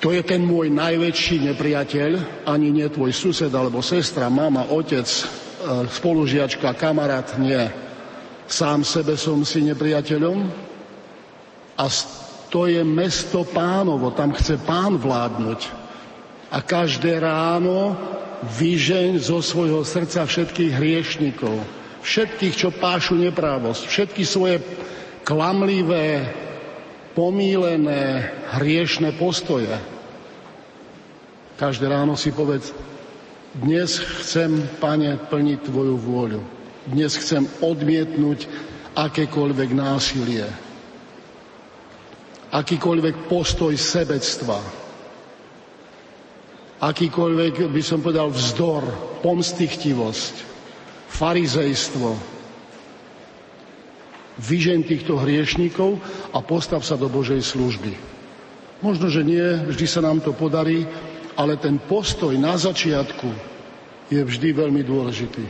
[0.00, 2.10] to je ten môj najväčší nepriateľ,
[2.48, 5.22] ani nie tvoj sused alebo sestra, mama, otec, e,
[5.84, 7.60] spolužiačka, kamarát, nie.
[8.48, 10.48] Sám sebe som si nepriateľom?
[11.76, 11.84] A
[12.48, 15.60] to je mesto pánovo, tam chce pán vládnuť.
[16.48, 17.92] A každé ráno
[18.56, 21.60] vyžeň zo svojho srdca všetkých hriešnikov,
[22.08, 24.64] všetkých, čo pášu neprávosť, všetky svoje
[25.28, 26.24] klamlivé
[27.12, 29.68] pomílené hriešne postoje.
[31.60, 32.72] Každé ráno si povedz,
[33.60, 36.40] dnes chcem, pane, plniť Tvoju vôľu.
[36.88, 38.48] Dnes chcem odmietnúť
[38.96, 40.48] akékoľvek násilie,
[42.48, 44.56] akýkoľvek postoj sebectva,
[46.80, 48.88] akýkoľvek, by som povedal, vzdor,
[49.20, 50.47] pomstichtivosť,
[51.08, 52.14] farizejstvo.
[54.38, 55.98] Vyžen týchto hriešníkov
[56.30, 57.96] a postav sa do Božej služby.
[58.78, 60.86] Možno, že nie, vždy sa nám to podarí,
[61.34, 63.26] ale ten postoj na začiatku
[64.06, 65.42] je vždy veľmi dôležitý.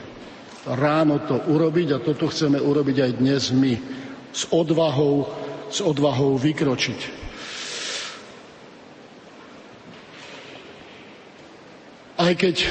[0.68, 3.74] Ráno to urobiť a toto chceme urobiť aj dnes my.
[4.32, 5.28] S odvahou,
[5.68, 7.00] s odvahou vykročiť.
[12.18, 12.66] Aj keď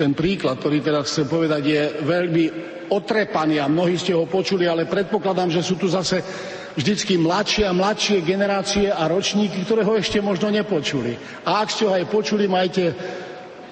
[0.00, 2.44] ten príklad, ktorý teraz chcem povedať, je veľmi
[2.88, 6.24] otrepaný a mnohí ste ho počuli, ale predpokladám, že sú tu zase
[6.72, 11.20] vždycky mladšie a mladšie generácie a ročníky, ktoré ho ešte možno nepočuli.
[11.44, 12.96] A ak ste ho aj počuli, majte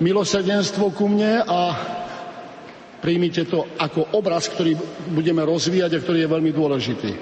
[0.05, 1.61] milosrdenstvo ku mne a
[3.01, 4.77] príjmite to ako obraz, ktorý
[5.09, 7.13] budeme rozvíjať a ktorý je veľmi dôležitý.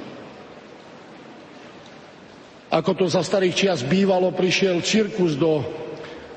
[2.74, 5.62] Ako to za starých čias bývalo, prišiel cirkus do,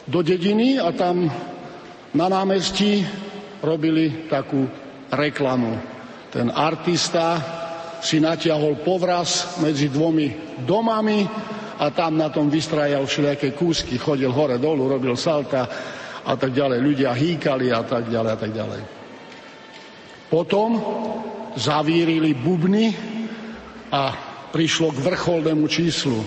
[0.05, 1.26] do dediny a tam
[2.14, 3.05] na námestí
[3.62, 4.66] robili takú
[5.14, 5.78] reklamu.
[6.30, 7.41] Ten artista
[7.99, 11.26] si natiahol povraz medzi dvomi domami
[11.80, 15.68] a tam na tom vystrajal všelijaké kúsky, chodil hore dolu, robil salta
[16.24, 16.80] a tak ďalej.
[16.80, 18.82] Ľudia hýkali a tak ďalej a tak ďalej.
[20.30, 20.70] Potom
[21.57, 22.93] zavírili bubny
[23.89, 24.14] a
[24.53, 26.22] prišlo k vrcholnému číslu.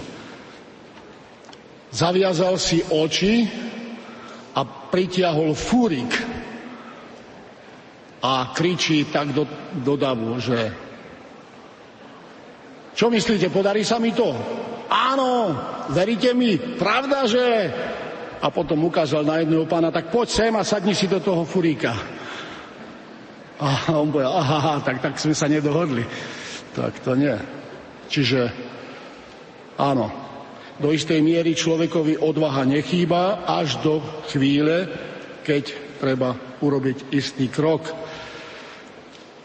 [1.93, 3.47] Zaviazal si oči
[4.93, 6.13] pritiahol fúrik
[8.21, 9.49] a kričí tak do,
[9.81, 10.71] do davu, že
[12.93, 14.37] čo myslíte, podarí sa mi to?
[14.93, 15.57] Áno,
[15.91, 17.43] veríte mi, pravda, že...
[18.43, 21.95] A potom ukázal na jedného pána, tak poď sem a sadni si do toho furíka.
[23.63, 26.03] A on povedal, aha, tak, tak sme sa nedohodli.
[26.75, 27.33] Tak to nie.
[28.11, 28.51] Čiže
[29.79, 30.11] áno,
[30.81, 34.01] do istej miery človekovi odvaha nechýba až do
[34.31, 34.89] chvíle,
[35.45, 37.93] keď treba urobiť istý krok.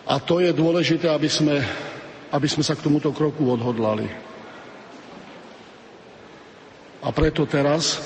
[0.08, 1.60] A to je dôležité, aby sme,
[2.32, 4.08] aby sme sa k tomuto kroku odhodlali.
[7.04, 8.00] A preto teraz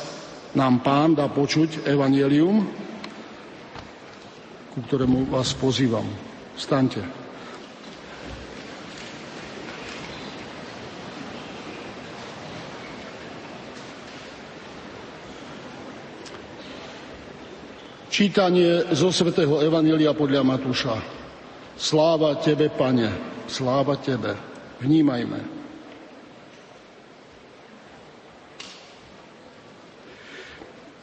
[0.57, 2.65] nám pán dá počuť evanelium,
[4.71, 6.07] ku ktorému vás pozývam.
[6.57, 7.20] Staňte.
[18.11, 20.99] Čítanie zo svätého Evanília podľa Matúša.
[21.79, 23.07] Sláva Tebe, Pane,
[23.47, 24.35] sláva Tebe.
[24.83, 25.39] Vnímajme.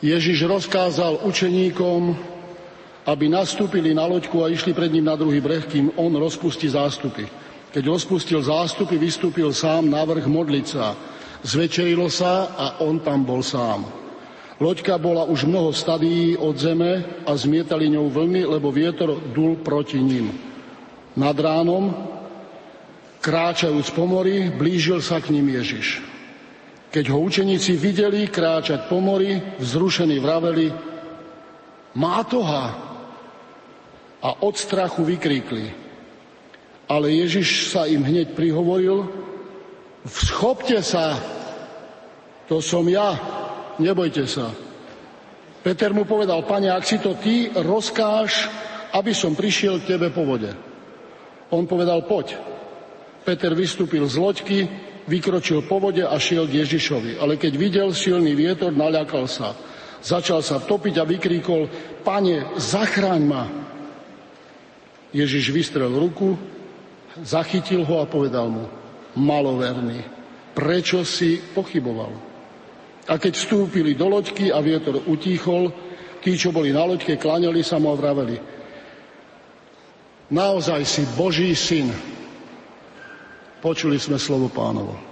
[0.04, 2.12] Ježiš rozkázal učeníkom,
[3.08, 7.24] aby nastúpili na loďku a išli pred ním na druhý breh, kým on rozpustí zástupy.
[7.72, 10.92] Keď rozpustil zástupy, vystúpil sám na vrch modliť sa.
[11.40, 13.97] Zvečerilo sa a on tam bol sám.
[14.58, 20.02] Loďka bola už mnoho stadií od zeme a zmietali ňou vlny, lebo vietor dul proti
[20.02, 20.34] ním.
[21.14, 21.94] Nad ránom,
[23.22, 26.02] kráčajúc po mori, blížil sa k ním Ježiš.
[26.90, 30.74] Keď ho učeníci videli kráčať po mori, vzrušení vraveli,
[31.94, 32.74] má toha.
[34.18, 35.70] A od strachu vykríkli.
[36.90, 39.06] Ale Ježiš sa im hneď prihovoril,
[40.02, 41.14] schopte sa,
[42.50, 43.14] to som ja,
[43.78, 44.52] nebojte sa.
[45.62, 48.46] Peter mu povedal, pane, ak si to ty, rozkáž,
[48.94, 50.54] aby som prišiel k tebe po vode.
[51.50, 52.38] On povedal, poď.
[53.26, 54.58] Peter vystúpil z loďky,
[55.08, 57.18] vykročil po vode a šiel k Ježišovi.
[57.20, 59.56] Ale keď videl silný vietor, naľakal sa.
[59.98, 61.68] Začal sa topiť a vykríkol,
[62.06, 63.44] pane, zachráň ma.
[65.10, 66.38] Ježiš vystrel ruku,
[67.24, 68.64] zachytil ho a povedal mu,
[69.16, 70.04] maloverný,
[70.54, 72.27] prečo si pochyboval?
[73.08, 75.72] A keď vstúpili do loďky a vietor utíchol,
[76.20, 78.36] tí, čo boli na loďke, kláňali sa mu a vraveli.
[80.28, 81.88] Naozaj si Boží syn.
[83.64, 85.07] Počuli sme slovo pánovo.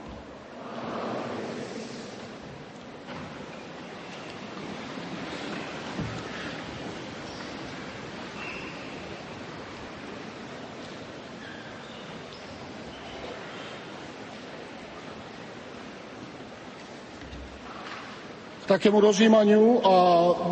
[18.76, 19.94] Takému rozjímaniu a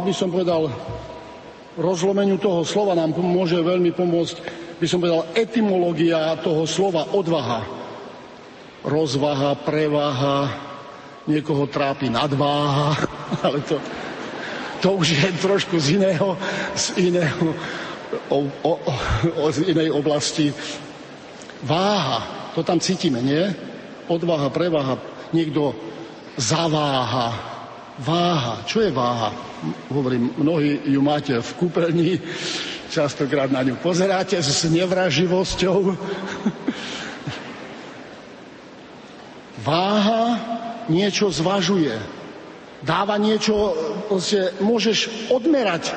[0.00, 0.72] by som povedal
[1.76, 4.36] rozlomeniu toho slova nám môže veľmi pomôcť,
[4.80, 7.84] by som povedal, etymológia toho slova odvaha.
[8.84, 10.36] rozvaha, prevaha,
[11.24, 12.96] niekoho trápi nadváha,
[13.44, 13.76] ale to,
[14.80, 16.36] to už je trošku z iného,
[16.76, 17.52] z iného,
[18.28, 18.72] o, o,
[19.40, 20.52] o, z inej oblasti.
[21.64, 23.52] Váha, to tam cítime, nie?
[24.04, 25.00] Odvaha, prevaha,
[25.32, 25.72] niekto
[26.36, 27.53] zaváha,
[27.98, 28.64] váha.
[28.66, 29.30] Čo je váha?
[29.90, 32.18] Hovorím, mnohí ju máte v kúpeľni,
[32.90, 35.78] častokrát na ňu pozeráte s nevraživosťou.
[39.64, 40.24] Váha
[40.92, 41.96] niečo zvažuje.
[42.84, 43.72] Dáva niečo,
[44.12, 45.88] proste môžeš odmerať.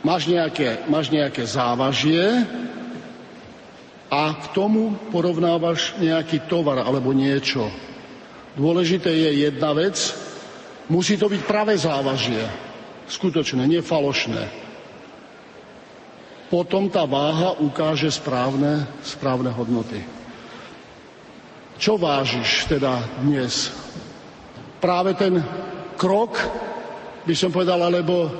[0.00, 2.48] Máš nejaké, máš nejaké závažie
[4.08, 7.68] a k tomu porovnávaš nejaký tovar alebo niečo.
[8.56, 9.96] Dôležité je jedna vec,
[10.88, 12.42] musí to byť pravé závažie.
[13.04, 14.64] Skutočné, nie falošné
[16.54, 19.98] potom tá váha ukáže správne, správne hodnoty.
[21.82, 23.74] Čo vážiš teda dnes?
[24.78, 25.42] Práve ten
[25.98, 26.38] krok,
[27.26, 28.30] by som povedal, alebo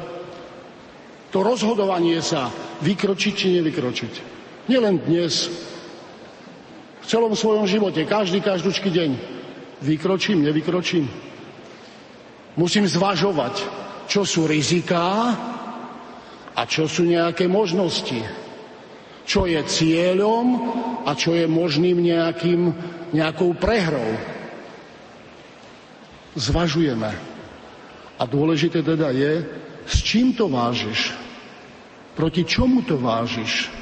[1.34, 2.54] to rozhodovanie sa,
[2.86, 4.12] vykročiť či nevykročiť.
[4.70, 5.50] Nielen dnes,
[7.02, 9.10] v celom svojom živote, každý, každúčky deň.
[9.82, 11.10] Vykročím, nevykročím.
[12.54, 13.54] Musím zvažovať,
[14.06, 15.34] čo sú riziká,
[16.54, 18.22] a čo sú nejaké možnosti.
[19.26, 20.46] Čo je cieľom
[21.02, 22.70] a čo je možným nejakým,
[23.10, 24.14] nejakou prehrou.
[26.38, 27.10] Zvažujeme.
[28.14, 29.42] A dôležité teda je,
[29.86, 31.10] s čím to vážiš.
[32.14, 33.74] Proti čomu to vážiš.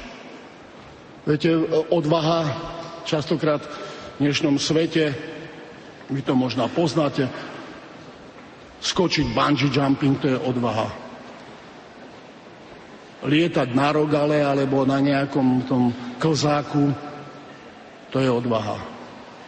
[1.23, 1.53] Viete,
[1.93, 2.49] odvaha
[3.05, 3.61] častokrát
[4.17, 5.13] v dnešnom svete,
[6.09, 7.29] vy to možno poznáte,
[8.83, 11.03] skočiť bungee jumping, to je odvaha
[13.23, 15.83] lietať na rogale alebo na nejakom tom
[16.19, 16.91] klzáku,
[18.11, 18.77] to je odvaha.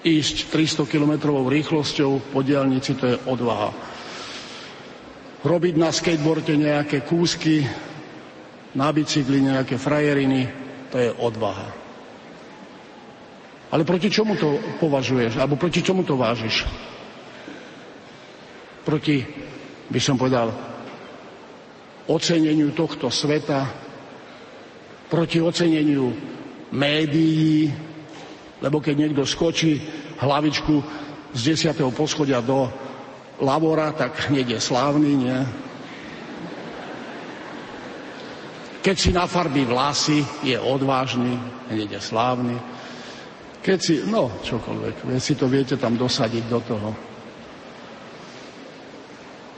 [0.06, 1.14] Ísť 300 km
[1.44, 3.74] rýchlosťou po diálnici, to je odvaha.
[5.46, 7.66] Robiť na skateboarde nejaké kúsky,
[8.74, 10.50] na bicykli nejaké frajeriny,
[10.90, 11.70] to je odvaha.
[13.76, 15.36] Ale proti čomu to považuješ?
[15.42, 16.64] Alebo proti čomu to vážiš?
[18.86, 19.26] Proti,
[19.90, 20.54] by som povedal,
[22.06, 23.66] oceneniu tohto sveta,
[25.10, 26.14] proti oceneniu
[26.70, 27.70] médií,
[28.62, 29.82] lebo keď niekto skočí
[30.22, 30.76] hlavičku
[31.34, 32.70] z desiatého poschodia do
[33.42, 35.40] lavora, tak hneď je slávny, nie?
[38.86, 41.34] Keď si nafarbí vlasy, je odvážny,
[41.74, 42.56] hneď je slávny.
[43.66, 46.90] Keď si, no, čokoľvek, si to viete tam dosadiť do toho.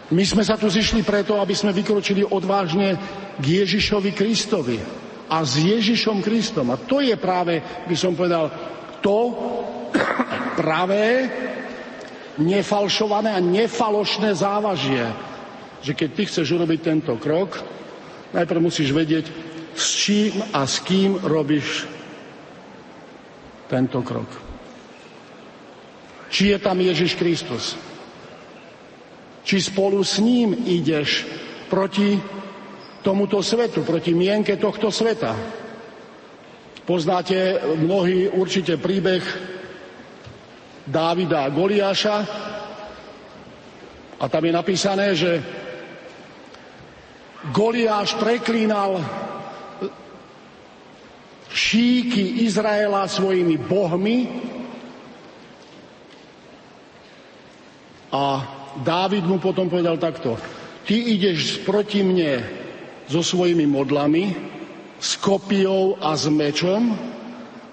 [0.08, 2.96] My sme sa tu zišli preto, aby sme vykročili odvážne
[3.36, 4.80] k Ježišovi Kristovi
[5.28, 6.72] a s Ježišom Kristom.
[6.72, 8.48] A to je práve, by som povedal,
[9.04, 9.36] to
[10.60, 11.28] pravé,
[12.40, 15.04] nefalšované a nefalošné závažie.
[15.84, 17.60] Že keď ty chceš urobiť tento krok,
[18.32, 19.28] najprv musíš vedieť,
[19.76, 21.84] s čím a s kým robíš
[23.68, 24.32] tento krok.
[26.32, 27.76] Či je tam Ježiš Kristus
[29.48, 31.24] či spolu s ním ideš
[31.72, 32.20] proti
[33.00, 35.32] tomuto svetu, proti mienke tohto sveta.
[36.84, 39.24] Poznáte mnohí určite príbeh
[40.84, 42.18] Dávida a Goliáša
[44.20, 45.40] a tam je napísané, že
[47.56, 49.00] Goliáš preklínal
[51.48, 54.28] šíky Izraela svojimi bohmi
[58.12, 60.38] a Dávid mu potom povedal takto.
[60.88, 62.42] Ty ideš proti mne
[63.08, 64.36] so svojimi modlami,
[64.98, 66.94] s kopiou a s mečom,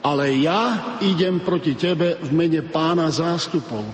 [0.05, 3.85] ale ja idem proti tebe v mene pána zástupov.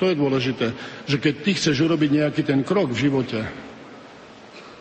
[0.00, 0.72] To je dôležité,
[1.04, 3.40] že keď ty chceš urobiť nejaký ten krok v živote,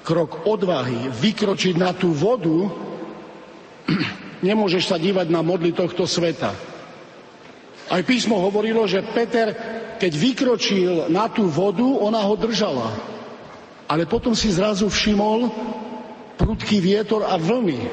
[0.04, 2.72] krok odvahy, vykročiť na tú vodu,
[4.48, 6.69] nemôžeš sa dívať na modly tohto sveta.
[7.90, 9.52] Aj písmo hovorilo, že Peter
[10.00, 12.96] keď vykročil na tú vodu, ona ho držala.
[13.92, 15.52] Ale potom si zrazu všimol
[16.40, 17.84] prudký vietor a vlny.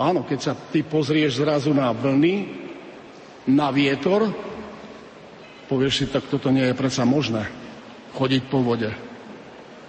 [0.00, 2.64] Áno, keď sa ty pozrieš zrazu na vlny,
[3.52, 4.32] na vietor,
[5.68, 7.44] povieš si, tak toto nie je predsa možné.
[8.16, 8.88] Chodiť po vode.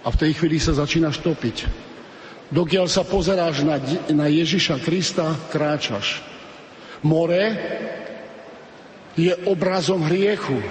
[0.04, 1.64] A v tej chvíli sa začínaš topiť.
[2.52, 3.80] Dokiaľ sa pozeráš na,
[4.12, 6.20] na Ježiša Krista, kráčaš.
[7.04, 7.56] More
[9.18, 10.62] je obrazom hriechu,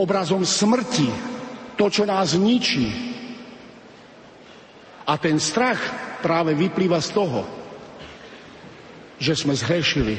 [0.00, 1.12] obrazom smrti,
[1.76, 2.88] to, čo nás ničí.
[5.04, 5.76] A ten strach
[6.24, 7.44] práve vyplýva z toho,
[9.20, 10.16] že sme zhrešili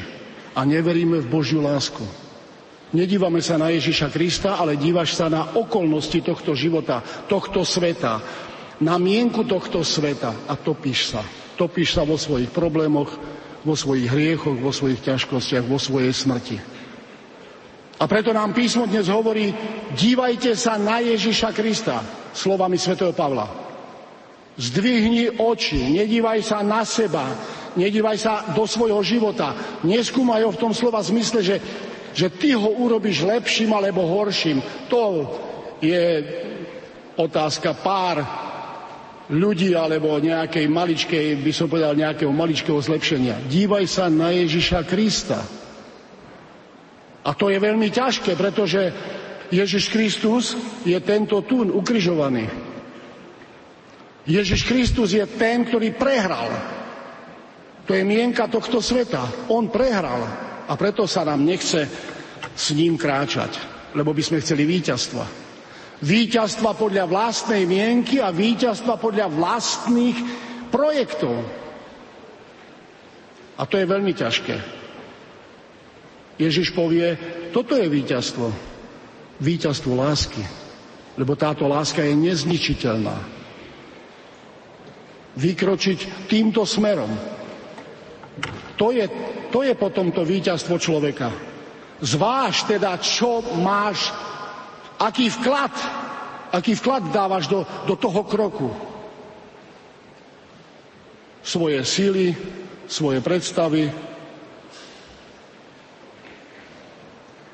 [0.54, 2.06] a neveríme v Božiu lásku.
[2.94, 8.22] Nedívame sa na Ježiša Krista, ale dívaš sa na okolnosti tohto života, tohto sveta,
[8.78, 11.22] na mienku tohto sveta a topíš sa.
[11.58, 13.10] Topíš sa vo svojich problémoch,
[13.66, 16.75] vo svojich hriechoch, vo svojich ťažkostiach, vo svojej smrti.
[17.96, 19.56] A preto nám písmo dnes hovorí,
[19.96, 22.04] dívajte sa na Ježiša Krista,
[22.36, 23.48] slovami svätého Pavla.
[24.56, 27.24] Zdvihni oči, nedívaj sa na seba,
[27.72, 31.56] nedívaj sa do svojho života, neskúmaj ho v tom slova zmysle, že,
[32.12, 34.60] že ty ho urobíš lepším alebo horším.
[34.92, 35.32] To
[35.80, 36.20] je
[37.16, 38.20] otázka pár
[39.32, 43.48] ľudí alebo nejakej maličkej, by som povedal, nejakého maličkého zlepšenia.
[43.48, 45.40] Dívaj sa na Ježiša Krista.
[47.26, 48.94] A to je veľmi ťažké, pretože
[49.50, 50.54] Ježiš Kristus
[50.86, 52.46] je tento tún ukrižovaný.
[54.26, 56.50] Ježiš Kristus je ten, ktorý prehral.
[57.86, 59.50] To je mienka tohto sveta.
[59.50, 60.22] On prehral.
[60.66, 61.86] A preto sa nám nechce
[62.54, 63.58] s ním kráčať,
[63.94, 65.46] lebo by sme chceli víťazstva.
[66.02, 70.18] Výťazstva podľa vlastnej mienky a víťazstva podľa vlastných
[70.74, 71.38] projektov.
[73.56, 74.85] A to je veľmi ťažké.
[76.36, 77.16] Ježiš povie,
[77.52, 78.52] toto je víťazstvo.
[79.40, 80.44] Víťazstvo lásky.
[81.16, 83.16] Lebo táto láska je nezničiteľná.
[85.36, 87.12] Vykročiť týmto smerom.
[88.76, 89.08] To je,
[89.48, 91.32] to je potom to víťazstvo človeka.
[92.04, 94.12] Zváž teda, čo máš
[94.96, 95.72] Aký vklad,
[96.56, 98.72] aký vklad dávaš do, do toho kroku?
[101.44, 102.32] Svoje síly,
[102.88, 103.92] svoje predstavy.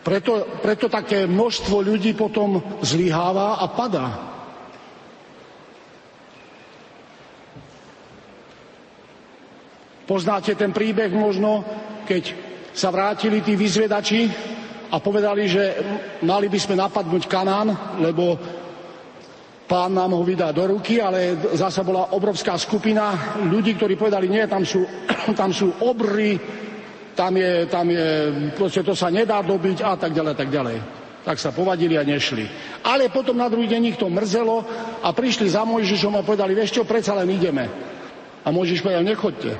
[0.02, 4.06] Preto, preto také množstvo ľudí potom zlyháva a padá.
[10.02, 11.62] Poznáte ten príbeh možno,
[12.02, 12.34] keď
[12.74, 14.26] sa vrátili tí vyzvedači
[14.90, 15.64] a povedali, že
[16.26, 18.36] mali by sme napadnúť Kanán, lebo
[19.70, 24.44] pán nám ho vydá do ruky, ale zasa bola obrovská skupina ľudí, ktorí povedali, nie,
[24.50, 24.84] tam sú,
[25.40, 26.36] tam sú obry,
[27.12, 28.06] tam je, tam je,
[28.56, 30.78] proste to sa nedá dobiť a tak ďalej, tak ďalej.
[31.22, 32.48] Tak sa povadili a nešli.
[32.82, 34.66] Ale potom na druhý deň ich to mrzelo
[35.06, 37.70] a prišli za Mojžišom a povedali, vieš čo, predsa len ideme.
[38.42, 39.54] A Mojžiš povedal, nechoďte.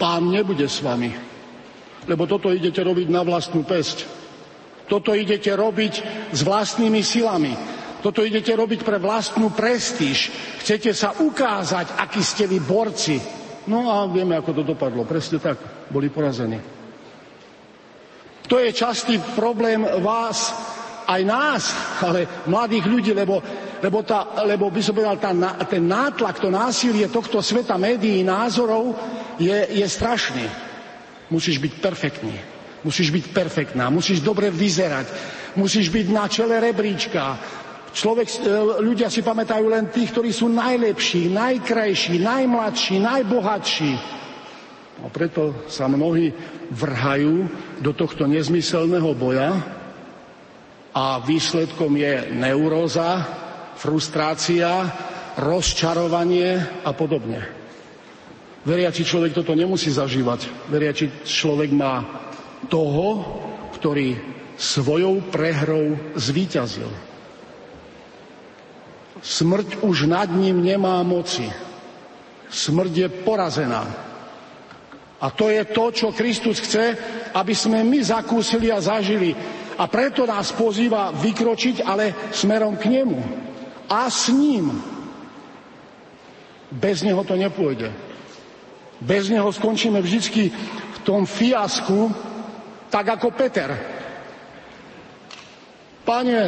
[0.00, 1.34] Pán nebude s vami
[2.08, 4.04] lebo toto idete robiť na vlastnú pesť.
[4.84, 5.94] Toto idete robiť
[6.32, 7.56] s vlastnými silami.
[8.04, 10.28] Toto idete robiť pre vlastnú prestíž.
[10.60, 13.16] Chcete sa ukázať, akí ste vy borci.
[13.64, 15.08] No a vieme, ako to dopadlo.
[15.08, 15.56] Presne tak.
[15.94, 16.58] Boli porazení.
[18.50, 20.50] To je častý problém vás,
[21.06, 21.62] aj nás,
[22.02, 23.38] ale mladých ľudí, lebo,
[23.78, 25.30] lebo, tá, lebo by som povedal, tá,
[25.70, 28.98] ten nátlak, to násilie tohto sveta médií, názorov
[29.38, 30.44] je, je strašný.
[31.30, 32.36] Musíš byť perfektný.
[32.84, 35.08] Musíš byť perfektná, musíš dobre vyzerať,
[35.56, 37.40] musíš byť na čele rebríčka.
[37.96, 38.36] Človek, e,
[38.84, 43.92] ľudia si pamätajú len tých, ktorí sú najlepší, najkrajší, najmladší, najbohatší.
[45.02, 46.30] A preto sa mnohí
[46.70, 47.50] vrhajú
[47.82, 49.50] do tohto nezmyselného boja
[50.94, 53.26] a výsledkom je neuróza,
[53.74, 54.86] frustrácia,
[55.34, 57.42] rozčarovanie a podobne.
[58.64, 60.70] Veriaci človek toto nemusí zažívať.
[60.70, 62.00] Veriaci človek má
[62.70, 63.20] toho,
[63.76, 64.16] ktorý
[64.56, 66.88] svojou prehrou zvíťazil.
[69.20, 71.44] Smrť už nad ním nemá moci.
[72.48, 73.82] Smrť je porazená.
[75.24, 76.92] A to je to, čo Kristus chce,
[77.32, 79.32] aby sme my zakúsili a zažili.
[79.80, 83.18] A preto nás pozýva vykročiť, ale smerom k nemu.
[83.88, 84.68] A s ním.
[86.68, 87.88] Bez neho to nepôjde.
[89.00, 92.12] Bez neho skončíme vždy v tom fiasku,
[92.92, 93.72] tak ako Peter.
[96.04, 96.42] Pane,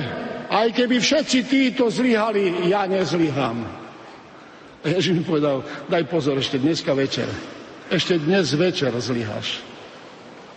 [0.53, 3.65] aj keby všetci títo zlyhali, ja nezlyhám.
[4.85, 7.56] Ježiš mi povedal, daj pozor, ešte dneska večer.
[7.87, 9.63] Ešte dnes večer zlyhaš.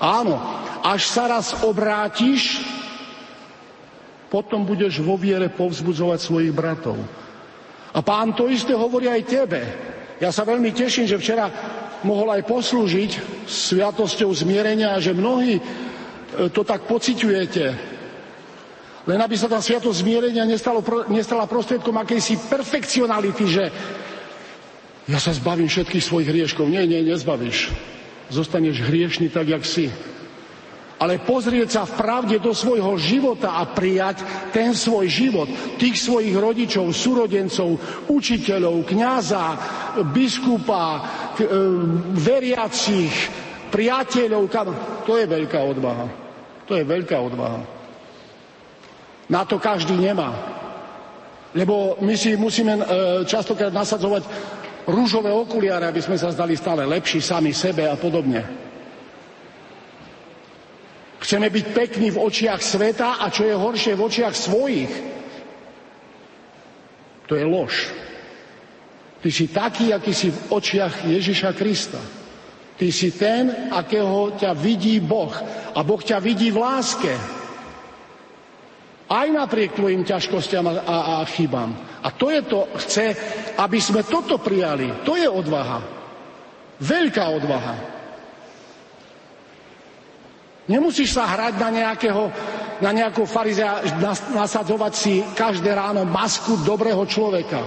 [0.01, 0.39] Áno,
[0.81, 2.63] až sa raz obrátiš,
[4.33, 6.97] potom budeš vo viere povzbudzovať svojich bratov.
[7.93, 9.61] A pán to isté hovorí aj tebe.
[10.17, 11.49] Ja sa veľmi teším, že včera
[12.05, 13.11] mohol aj poslúžiť
[13.45, 15.63] sviatosťou zmierenia a že mnohí e,
[16.49, 17.65] to tak pociťujete.
[19.09, 23.63] Len aby sa tá sviatosť zmierenia nestalo, nestala prostriedkom akejsi perfekcionality, že
[25.09, 26.69] ja sa zbavím všetkých svojich hrieškov.
[26.69, 27.73] Nie, nie, nezbavíš.
[28.29, 29.89] Zostaneš hriešný tak, jak si
[30.99, 34.19] ale pozrieť sa v pravde do svojho života a prijať
[34.51, 35.47] ten svoj život,
[35.79, 37.79] tých svojich rodičov, súrodencov,
[38.11, 39.45] učiteľov, kňaza,
[40.11, 41.01] biskupa, e,
[42.19, 43.15] veriacich,
[43.71, 44.43] priateľov.
[45.07, 46.07] To je veľká odvaha.
[46.67, 47.63] To je veľká odvaha.
[49.31, 50.35] Na to každý nemá.
[51.55, 52.83] Lebo my si musíme e,
[53.23, 54.58] častokrát nasadzovať
[54.89, 58.41] rúžové okuliare, aby sme sa zdali stále lepší sami sebe a podobne.
[61.19, 64.93] Chceme byť pekní v očiach sveta a čo je horšie v očiach svojich.
[67.29, 67.91] To je lož.
[69.19, 71.99] Ty si taký, aký si v očiach Ježiša Krista.
[72.79, 75.35] Ty si ten, akého ťa vidí Boh.
[75.75, 77.38] A Boh ťa vidí v láske.
[79.09, 81.73] Aj napriek tvojim ťažkostiam a, a, a chybám.
[82.05, 83.05] A to je to, chce,
[83.57, 85.01] aby sme toto prijali.
[85.01, 85.81] To je odvaha.
[86.77, 87.75] Veľká odvaha.
[90.69, 92.29] Nemusíš sa hrať na nejakého,
[92.77, 93.81] na nejakého farizea,
[94.29, 97.65] nasadzovať si každé ráno masku dobrého človeka.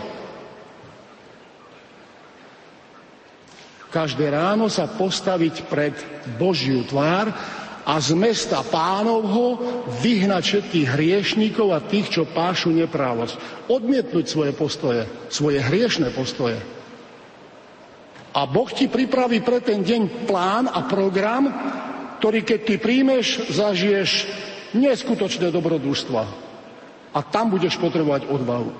[3.90, 5.92] Každé ráno sa postaviť pred
[6.38, 7.28] Božiu tvár
[7.82, 9.58] a z mesta pánovho
[10.02, 13.66] vyhnať všetkých hriešníkov a tých, čo pášu neprávosť.
[13.66, 16.62] Odmietnúť svoje postoje, svoje hriešné postoje.
[18.32, 21.50] A Boh ti pripraví pre ten deň plán a program,
[22.22, 24.30] ktorý keď ty príjmeš, zažiješ
[24.78, 26.22] neskutočné dobrodružstva.
[27.12, 28.72] A tam budeš potrebovať odvahu.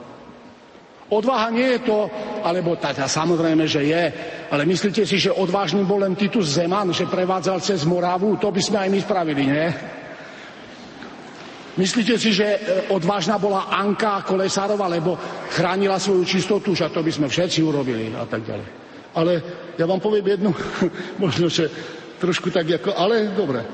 [1.13, 2.09] Odvaha nie je to,
[2.41, 4.05] alebo teda samozrejme, že je,
[4.53, 8.37] ale myslíte si, že odvážny bol len Titus Zeman, že prevádzal cez Moravu?
[8.37, 9.67] To by sme aj my spravili, nie?
[11.73, 12.59] Myslíte si, že e,
[12.93, 15.17] odvážna bola Anka Kolesárova, lebo
[15.57, 18.69] chránila svoju čistotu, že to by sme všetci urobili a tak ďalej.
[19.17, 19.33] Ale
[19.81, 20.53] ja vám poviem jednu,
[21.25, 21.73] možno, že
[22.21, 23.65] trošku tak ako, ale dobre.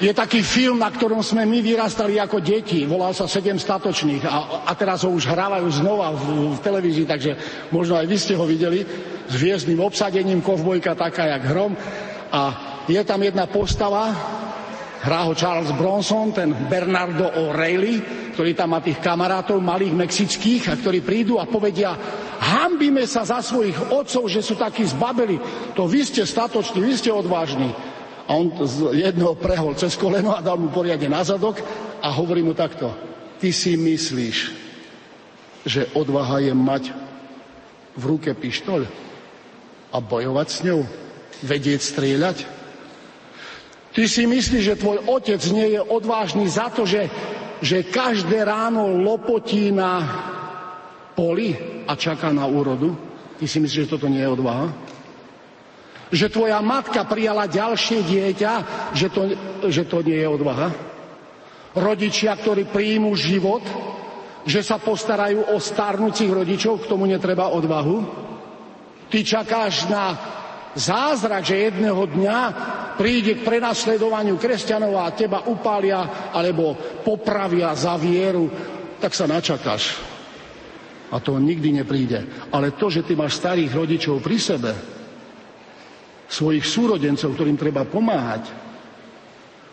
[0.00, 2.88] Je taký film, na ktorom sme my vyrastali ako deti.
[2.88, 7.36] Volal sa Sedem statočných a, a teraz ho už hrávajú znova v, v televízii, takže
[7.68, 8.80] možno aj vy ste ho videli
[9.28, 11.76] s hviezdnym obsadením, kovbojka taká jak hrom.
[12.32, 12.42] A
[12.88, 14.08] je tam jedna postava,
[15.04, 18.00] hrá ho Charles Bronson, ten Bernardo O'Reilly,
[18.32, 21.92] ktorý tam má tých kamarátov malých mexických a ktorí prídu a povedia,
[22.40, 25.36] hambíme sa za svojich otcov, že sú takí zbabeli.
[25.76, 27.68] To vy ste statoční, vy ste odvážni.
[28.30, 31.58] A on z jedného prehol cez koleno a dal mu poriadne na zadok
[31.98, 32.94] a hovorí mu takto.
[33.42, 34.36] Ty si myslíš,
[35.66, 36.94] že odvaha je mať
[37.98, 38.86] v ruke pištoľ
[39.90, 40.80] a bojovať s ňou?
[41.42, 42.46] Vedieť strieľať?
[43.90, 47.10] Ty si myslíš, že tvoj otec nie je odvážny za to, že,
[47.58, 50.06] že každé ráno lopotí na
[51.18, 52.94] poli a čaká na úrodu?
[53.42, 54.70] Ty si myslíš, že toto nie je odvaha?
[56.10, 58.52] Že tvoja matka prijala ďalšie dieťa,
[58.98, 59.22] že to,
[59.70, 60.68] že to nie je odvaha?
[61.70, 63.62] Rodičia, ktorí príjmu život,
[64.42, 68.02] že sa postarajú o starnúcich rodičov, k tomu netreba odvahu?
[69.06, 70.18] Ty čakáš na
[70.74, 72.38] zázrak, že jedného dňa
[72.98, 76.74] príde k prenasledovaniu kresťanov a teba upália alebo
[77.06, 78.50] popravia za vieru,
[78.98, 79.98] tak sa načakáš.
[81.10, 82.50] A to nikdy nepríde.
[82.54, 84.70] Ale to, že ty máš starých rodičov pri sebe,
[86.30, 88.46] svojich súrodencov, ktorým treba pomáhať,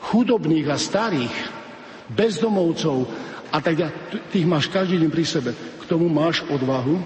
[0.10, 1.36] chudobných a starých,
[2.10, 3.06] bezdomovcov
[3.54, 3.94] a tak
[4.34, 5.52] tých máš každý deň pri sebe.
[5.54, 6.98] K tomu máš odvahu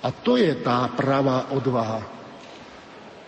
[0.00, 2.00] a to je tá pravá odvaha.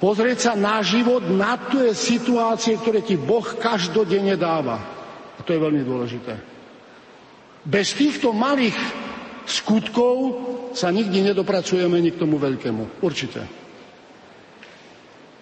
[0.03, 4.83] Pozrieť sa na život, na tie situácie, ktoré ti Boh každodenne dáva.
[5.39, 6.35] A to je veľmi dôležité.
[7.63, 8.75] Bez týchto malých
[9.47, 10.15] skutkov
[10.75, 12.99] sa nikdy nedopracujeme ani k tomu veľkému.
[12.99, 13.62] Určite.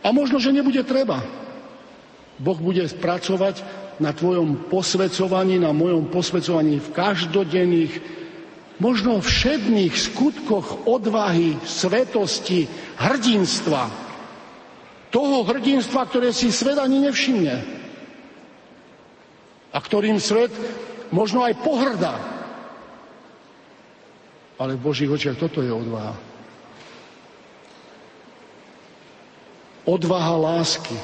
[0.01, 1.20] A možno, že nebude treba.
[2.40, 3.61] Boh bude pracovať
[4.01, 7.92] na tvojom posvecovaní, na mojom posvecovaní v každodenných,
[8.80, 12.64] možno všedných skutkoch odvahy, svetosti,
[12.96, 13.92] hrdinstva.
[15.12, 17.57] Toho hrdinstva, ktoré si svet ani nevšimne.
[19.70, 20.51] A ktorým svet
[21.12, 22.16] možno aj pohrdá.
[24.57, 26.30] Ale v Božích očiach toto je odvaha.
[29.85, 30.97] Odvaha lásky.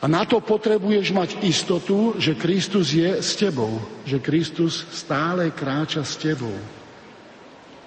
[0.00, 6.00] A na to potrebuješ mať istotu, že Kristus je s tebou, že Kristus stále kráča
[6.00, 6.56] s tebou.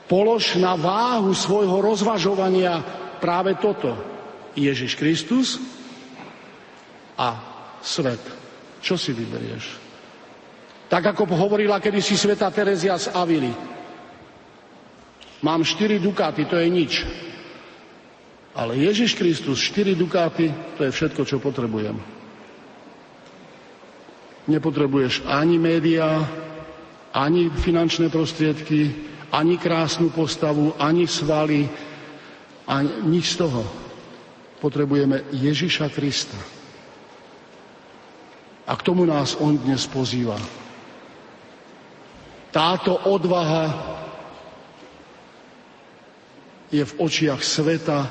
[0.06, 2.86] Polož na váhu svojho rozvažovania
[3.18, 3.98] práve toto.
[4.54, 5.58] Ježiš Kristus
[7.18, 7.42] a
[7.82, 8.22] svet.
[8.78, 9.82] Čo si vyberieš?
[10.86, 13.50] Tak ako hovorila kedysi sveta Terezia z Avily.
[15.42, 16.94] Mám štyri dukáty, to je nič.
[18.54, 21.98] Ale Ježiš Kristus, 4 dukáty, to je všetko, čo potrebujem.
[24.48, 26.22] Nepotrebuješ ani médiá,
[27.16, 28.94] ani finančné prostriedky,
[29.34, 31.66] ani krásnu postavu, ani svaly,
[32.68, 33.64] A nič z toho.
[34.64, 36.40] Potrebujeme Ježiša Krista.
[38.64, 40.40] A k tomu nás On dnes pozýva.
[42.54, 43.66] Táto odvaha
[46.72, 48.08] je v očiach sveta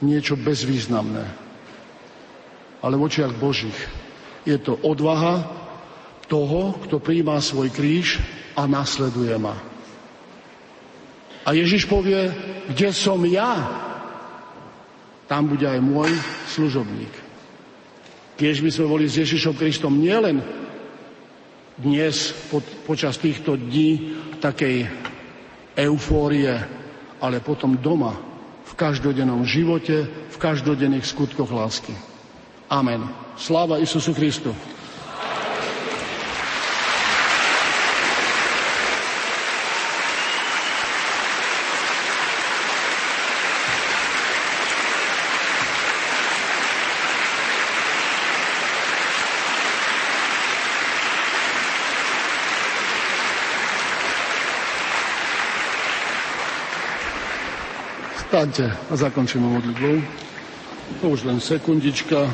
[0.00, 1.24] niečo bezvýznamné.
[2.80, 3.76] Ale v očiach Božích
[4.48, 5.44] je to odvaha
[6.30, 8.22] toho, kto príjma svoj kríž
[8.56, 9.56] a nasleduje ma.
[11.44, 12.30] A Ježiš povie,
[12.70, 13.68] kde som ja,
[15.26, 16.12] tam bude aj môj
[16.52, 17.12] služobník.
[18.36, 20.40] Keď by sme boli s Ježišom Kristom nielen
[21.80, 24.88] dnes po, počas týchto dní takej
[25.76, 26.52] eufórie,
[27.20, 28.29] ale potom doma,
[28.80, 31.92] každodennom živote, v každodenných skutkoch lásky.
[32.72, 33.04] Amen.
[33.36, 34.56] Sláva Isusu Kristu.
[58.40, 60.00] Staňte a zakončíme modlitbou.
[61.12, 62.24] Už len sekundička.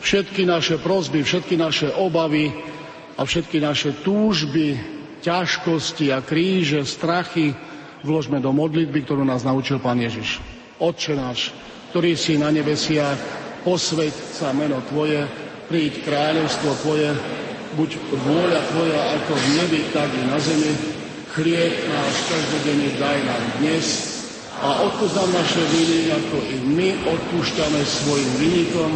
[0.00, 2.48] Všetky naše prozby, všetky naše obavy
[3.20, 4.80] a všetky naše túžby,
[5.20, 7.52] ťažkosti a kríže, strachy
[8.00, 10.40] vložme do modlitby, ktorú nás naučil Pán Ježiš.
[10.80, 11.52] Otče náš,
[11.92, 13.20] ktorý si na nebesiach,
[13.60, 15.20] posveď sa meno Tvoje,
[15.68, 17.12] príď kráľovstvo Tvoje,
[17.76, 20.97] buď vôľa Tvoja ako v nebi, tak i na zemi.
[21.38, 23.86] Chlieb náš každodenný daj nám dnes
[24.58, 28.90] a odpúsť nám naše viny, ako i my odpúšťame svojim vynikom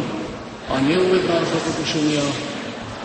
[0.67, 2.19] a neuved nás do pokušenia,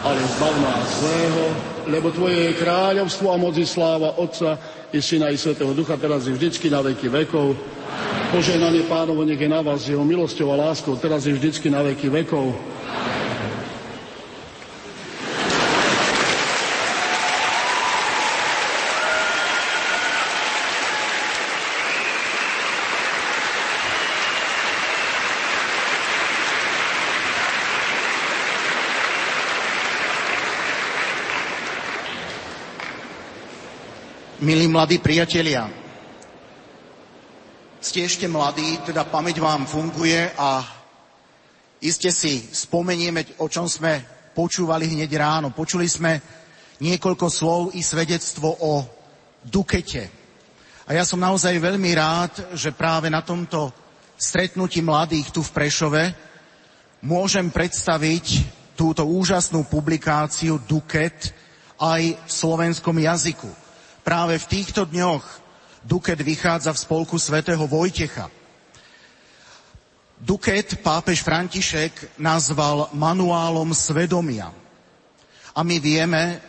[0.03, 1.43] ale zbav nás zlého,
[1.87, 4.59] lebo Tvoje je kráľovstvo a moc i sláva Otca
[4.91, 7.55] i Syna i Svetého Ducha, teraz i vždycky na veky vekov.
[8.35, 12.11] Požehnanie pánovo nech je na vás jeho milosťou a láskou, teraz i vždycky na veky
[12.11, 12.59] vekov.
[34.69, 35.65] Mladí priatelia,
[37.81, 40.61] ste ešte mladí, teda pamäť vám funguje a
[41.81, 44.05] iste si spomenieme, o čom sme
[44.37, 45.57] počúvali hneď ráno.
[45.57, 46.21] Počuli sme
[46.85, 48.85] niekoľko slov i svedectvo o
[49.41, 50.05] Dukete.
[50.85, 53.73] A ja som naozaj veľmi rád, že práve na tomto
[54.21, 56.03] stretnutí mladých tu v Prešove
[57.09, 58.27] môžem predstaviť
[58.77, 61.33] túto úžasnú publikáciu Duket
[61.81, 63.68] aj v slovenskom jazyku
[64.09, 65.21] Práve v týchto dňoch
[65.85, 68.33] Duket vychádza v spolku svätého Vojtecha.
[70.17, 74.49] Duket pápež František nazval manuálom svedomia.
[75.53, 76.41] A my vieme,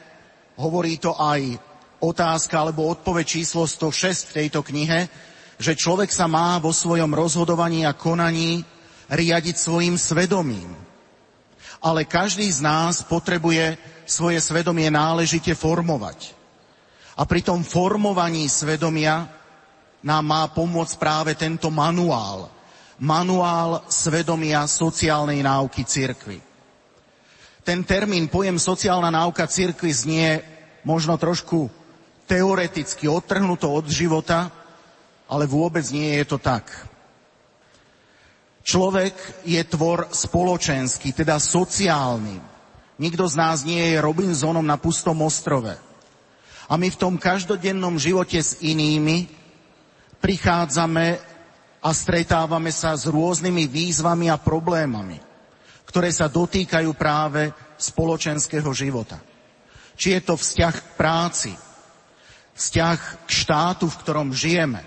[0.56, 1.60] hovorí to aj
[2.00, 5.12] otázka alebo odpoveď číslo 106 v tejto knihe,
[5.60, 8.64] že človek sa má vo svojom rozhodovaní a konaní
[9.12, 10.80] riadiť svojim svedomím.
[11.84, 13.76] Ale každý z nás potrebuje
[14.08, 16.39] svoje svedomie náležite formovať.
[17.20, 19.28] A pri tom formovaní svedomia
[20.08, 22.48] nám má pomôcť práve tento manuál.
[23.04, 26.40] Manuál svedomia sociálnej náuky cirkvy.
[27.60, 30.30] Ten termín, pojem sociálna náuka cirkvy znie
[30.88, 31.68] možno trošku
[32.24, 34.48] teoreticky odtrhnuto od života,
[35.28, 36.72] ale vôbec nie je to tak.
[38.64, 42.40] Človek je tvor spoločenský, teda sociálny.
[43.00, 45.89] Nikto z nás nie je Robinsonom na pustom ostrove.
[46.70, 49.26] A my v tom každodennom živote s inými
[50.22, 51.18] prichádzame
[51.82, 55.18] a stretávame sa s rôznymi výzvami a problémami,
[55.90, 57.50] ktoré sa dotýkajú práve
[57.80, 59.18] spoločenského života.
[59.98, 61.52] Či je to vzťah k práci,
[62.54, 64.86] vzťah k štátu, v ktorom žijeme,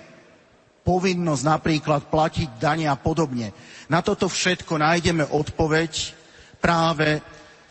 [0.87, 3.51] povinnosť napríklad platiť dane a podobne.
[3.91, 5.91] Na toto všetko nájdeme odpoveď
[6.63, 7.19] práve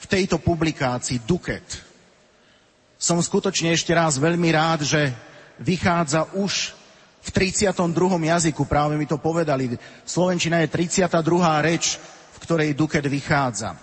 [0.03, 1.92] v tejto publikácii Duket
[3.03, 5.11] som skutočne ešte raz veľmi rád, že
[5.59, 6.71] vychádza už
[7.19, 7.75] v 32.
[8.31, 9.75] jazyku, práve mi to povedali.
[10.07, 11.11] Slovenčina je 32.
[11.67, 13.75] reč, v ktorej Duket vychádza.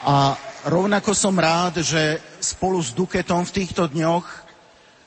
[0.00, 0.32] A
[0.64, 4.49] rovnako som rád, že spolu s Duketom v týchto dňoch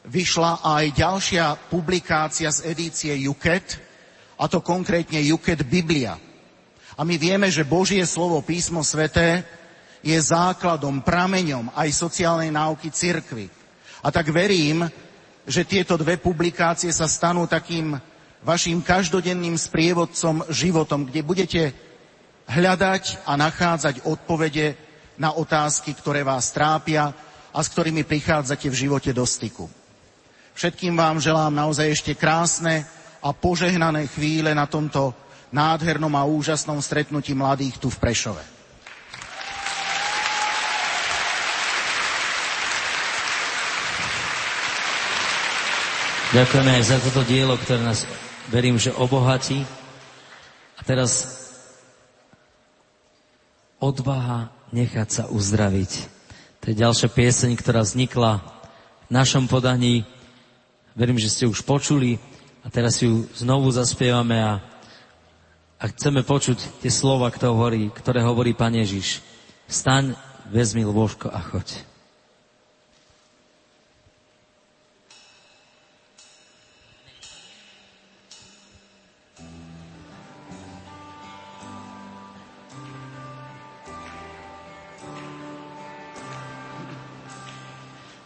[0.08, 3.80] vyšla aj ďalšia publikácia z edície Juket,
[4.39, 6.20] a to konkrétne Juket Biblia.
[6.97, 9.45] A my vieme, že Božie slovo, písmo sveté,
[10.04, 13.47] je základom, prameňom aj sociálnej náuky cirkvy.
[14.04, 14.84] A tak verím,
[15.47, 17.95] že tieto dve publikácie sa stanú takým
[18.43, 21.62] vašim každodenným sprievodcom životom, kde budete
[22.51, 24.76] hľadať a nachádzať odpovede
[25.16, 27.16] na otázky, ktoré vás trápia
[27.56, 29.72] a s ktorými prichádzate v živote do styku.
[30.54, 32.86] Všetkým vám želám naozaj ešte krásne
[33.22, 35.14] a požehnané chvíle na tomto
[35.54, 38.43] nádhernom a úžasnom stretnutí mladých tu v Prešove.
[46.34, 48.10] Ďakujeme aj za toto dielo, ktoré nás,
[48.49, 49.62] verím, že obohatí.
[50.78, 51.30] A teraz
[53.78, 55.91] odvaha nechať sa uzdraviť.
[56.66, 58.41] To je ďalšia pieseň, ktorá vznikla
[59.06, 60.10] v našom podaní.
[60.94, 62.22] Verím, že ste už počuli
[62.62, 64.62] a teraz ju znovu zaspievame a,
[65.82, 69.26] a chceme počuť tie slova, ktoré hovorí, ktoré hovorí Pán Ježiš.
[69.66, 70.14] Staň,
[70.54, 71.93] vezmi lôžko a choď.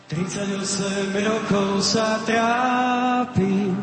[0.07, 3.75] 38 rokov sa trápim,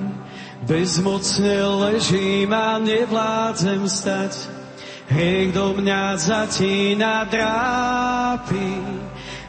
[0.64, 4.32] bezmocne ležím a nevládzem stať.
[5.12, 8.72] Hriech do mňa zatína drápy,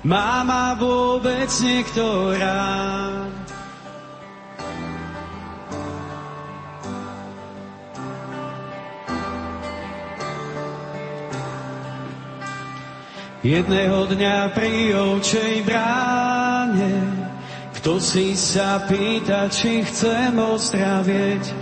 [0.04, 3.35] máma vôbec niekto rád.
[13.46, 17.14] Jedného dňa pri ovčej bráne,
[17.78, 21.54] kto si sa pýta, či chcem ozdravieť,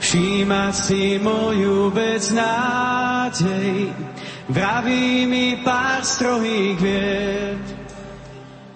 [0.00, 3.92] všíma si moju beznádej,
[4.48, 7.64] vraví mi pár strohých vied.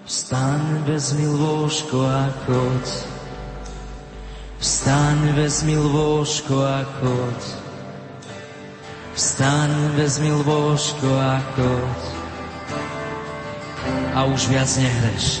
[0.05, 2.85] Vstaň, vezmi lôžko a choď.
[4.61, 7.41] Vstaň, vezmi lôžko a choď.
[9.17, 12.20] Vstaň, vezmi lôžko a choď
[14.13, 15.39] a už viac nehreš.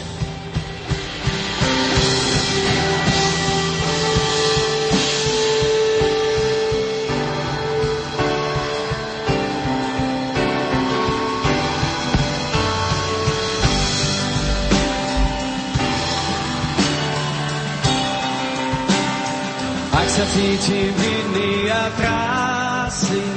[19.91, 23.27] Ak sa cítim vinný a trásny,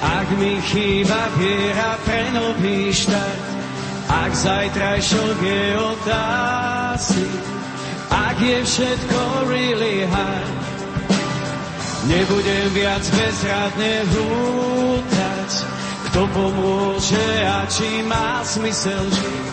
[0.00, 3.49] ak mi chýba viera pre nový štart,
[4.10, 7.28] ak zajtrajšok je otázky,
[8.10, 10.50] ak je všetko really hard,
[12.10, 15.50] nebudem viac bezradne hútať,
[16.10, 19.46] kto pomôže a či má smysel žiť.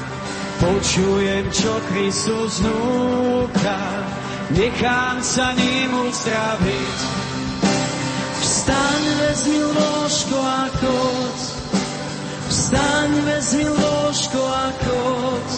[0.57, 3.81] Počujem, čo Kristus núka,
[4.57, 6.97] nechám sa ním uzdraviť.
[8.41, 11.56] Vstaň, vezmi lôžko a koc,
[12.67, 15.49] Vstaň, vezmi lôžko a koc.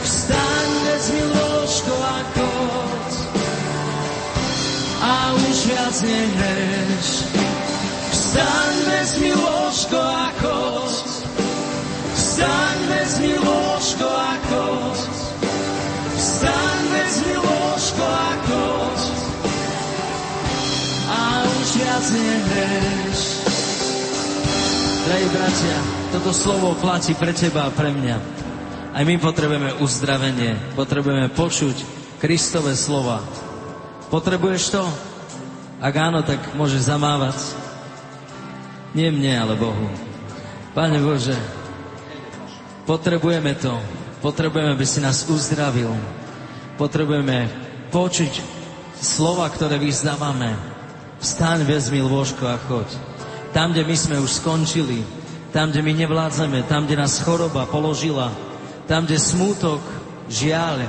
[0.00, 3.10] Vstaň, vezmi lôžko a koc.
[5.04, 7.08] A už viac nehreš.
[8.16, 11.04] Vstaň, vezmi lôžko a koc.
[12.16, 14.98] Vstaň, vezmi lôžko a koc.
[16.16, 19.00] Vstaň, vezmi lôžko a koc.
[21.12, 23.55] A už viac nehreš.
[25.06, 25.78] Drahí bratia,
[26.10, 28.18] toto slovo platí pre teba a pre mňa.
[28.90, 31.78] Aj my potrebujeme uzdravenie, potrebujeme počuť
[32.18, 33.22] Kristové slova.
[34.10, 34.82] Potrebuješ to?
[35.78, 37.38] Ak áno, tak môžeš zamávať.
[38.98, 39.86] Nie mne, ale Bohu.
[40.74, 41.38] Pane Bože,
[42.82, 43.78] potrebujeme to.
[44.26, 45.94] Potrebujeme, aby si nás uzdravil.
[46.82, 47.46] Potrebujeme
[47.94, 48.42] počuť
[48.98, 50.58] slova, ktoré vyzdávame.
[51.22, 53.05] Vstaň, vezmi lôžko a choď.
[53.56, 55.00] Tam, kde my sme už skončili,
[55.48, 58.28] tam, kde my nevládzeme, tam, kde nás choroba položila,
[58.84, 59.80] tam, kde smútok,
[60.28, 60.84] žiaľ,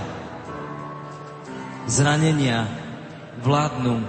[1.87, 2.67] zranenia
[3.39, 4.03] vládnu,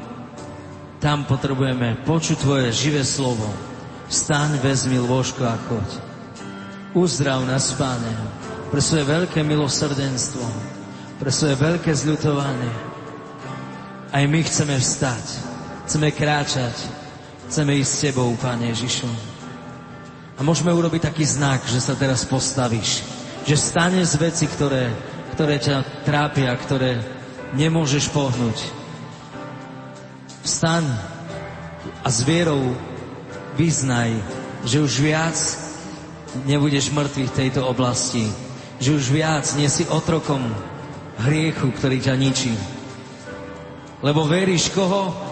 [0.98, 3.46] tam potrebujeme počuť Tvoje živé slovo.
[4.10, 5.88] Staň, vezmi lôžko a choď.
[6.98, 8.10] Uzdrav nás, Páne,
[8.74, 10.42] pre svoje veľké milosrdenstvo,
[11.22, 12.72] pre svoje veľké zľutovanie.
[14.10, 15.24] Aj my chceme vstať,
[15.86, 16.97] chceme kráčať,
[17.48, 19.08] chceme ísť s Tebou, Pane Ježišu.
[20.36, 23.02] A môžeme urobiť taký znak, že sa teraz postavíš.
[23.48, 24.92] Že stane z veci, ktoré,
[25.32, 27.00] ktoré ťa trápia, ktoré
[27.56, 28.60] nemôžeš pohnúť.
[30.44, 30.84] Vstaň
[32.04, 32.76] a s vierou
[33.56, 34.12] vyznaj,
[34.68, 35.36] že už viac
[36.44, 38.28] nebudeš mŕtvý v tejto oblasti.
[38.78, 40.44] Že už viac nie si otrokom
[41.24, 42.52] hriechu, ktorý ťa ničí.
[44.04, 45.27] Lebo veríš koho?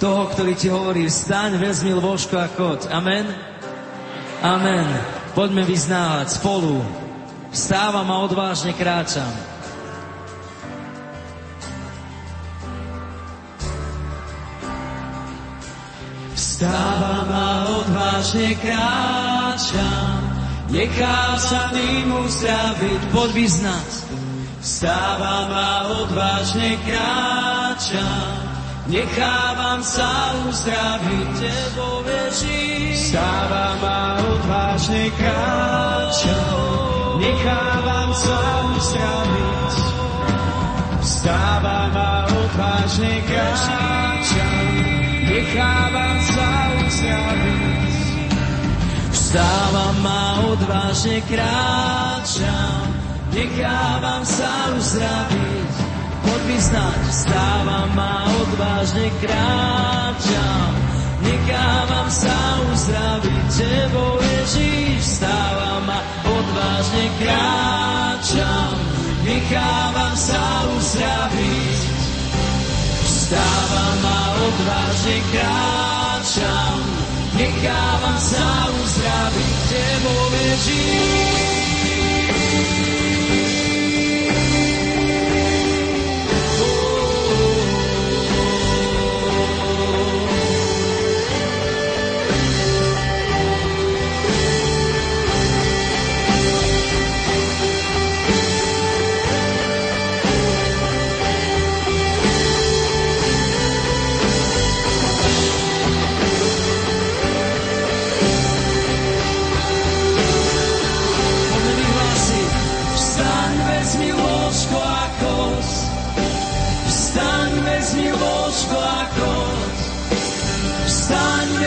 [0.00, 2.88] Toho, ktorý ti hovorí, vstaň, vezmi lôžko a choď.
[2.88, 3.28] Amen?
[4.40, 4.88] Amen.
[5.36, 6.80] Poďme vyznávať spolu.
[7.52, 9.28] Vstávam a odvážne kráčam.
[16.60, 20.20] Vstávam a odvážne kráčam,
[20.68, 23.90] nechám sa ním uzdraviť, poď vyznať.
[24.60, 28.49] Vstávam a odvážne kráčam,
[28.88, 32.00] nechávam sa uzdraviť, tebo
[32.30, 33.10] Ježíš.
[33.10, 38.38] Vstávam a odvážne kráčam, nechávam sa
[38.70, 39.74] uzdraviť.
[41.02, 44.62] Vstávam a odvážne kráčam,
[45.26, 46.50] nechávam sa
[46.86, 47.94] uzdraviť.
[49.10, 50.22] Vstávam a
[50.54, 52.94] odvážne kráčam,
[53.34, 55.89] nechávam sa uzdraviť.
[56.20, 58.14] Poď vyznať, vstávam a
[58.44, 60.72] odvážne kráčam,
[61.24, 63.44] nechávam sa uzdraviť.
[63.50, 68.72] Tebou Ježíš, vstávam a odvážne kráčam,
[69.24, 70.44] nechávam sa
[70.76, 71.80] uzdraviť.
[73.04, 76.78] Vstávam a odvážne kráčam,
[77.36, 81.59] nechávam sa uzdraviť Tebou Ježíš.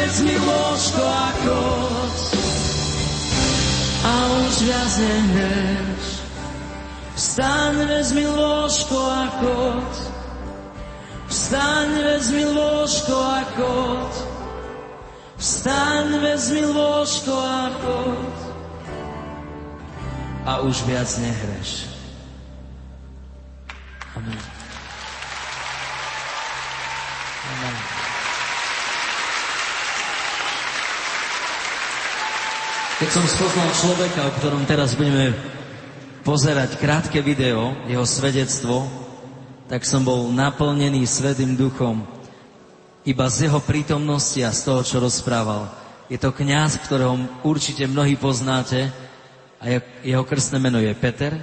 [0.04, 2.16] Mi lôžko a koc
[4.04, 6.06] a už viac nehneš.
[7.16, 9.94] Vstaň, vezmi lôžko a koc.
[11.32, 14.14] Vstaň, vezmi lôžko a koc.
[15.40, 18.38] Vstaň, vezmi lôžko a koc.
[20.44, 21.93] A už viac nehreš.
[33.04, 35.36] Keď som spoznal človeka, o ktorom teraz budeme
[36.24, 38.88] pozerať krátke video, jeho svedectvo,
[39.68, 42.00] tak som bol naplnený Svetým duchom
[43.04, 45.68] iba z jeho prítomnosti a z toho, čo rozprával.
[46.08, 48.88] Je to kňaz, ktorého určite mnohí poznáte
[49.60, 51.36] a jeho krstné meno je Peter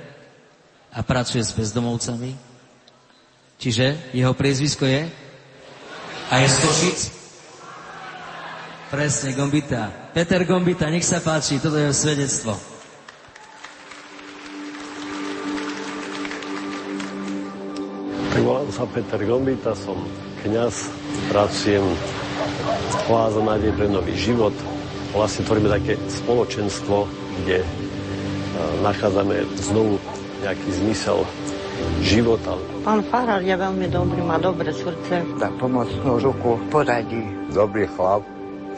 [0.89, 2.41] a pracuje s bezdomovcami.
[3.61, 5.12] Čiže jeho priezvisko je?
[6.32, 6.57] A je z?
[8.89, 9.99] Presne, Gombita.
[10.11, 12.59] Peter Gombita, nech sa páči, toto je svedectvo.
[18.35, 20.03] Tak volám sa Peter Gombita, som
[20.43, 20.91] kňaz,
[21.31, 21.87] pracujem
[23.07, 24.55] Oáza nádej pre nový život.
[25.15, 27.07] Vlastne tvoríme také spoločenstvo,
[27.43, 27.66] kde e,
[28.82, 29.99] nachádzame znovu
[30.43, 31.23] nejaký zmysel
[32.03, 32.59] života.
[32.82, 35.23] Pán Farár je veľmi dobrý, má dobré srdce.
[35.39, 37.23] Dá pomocnú ruku, poradí.
[37.55, 38.27] Dobrý chlap,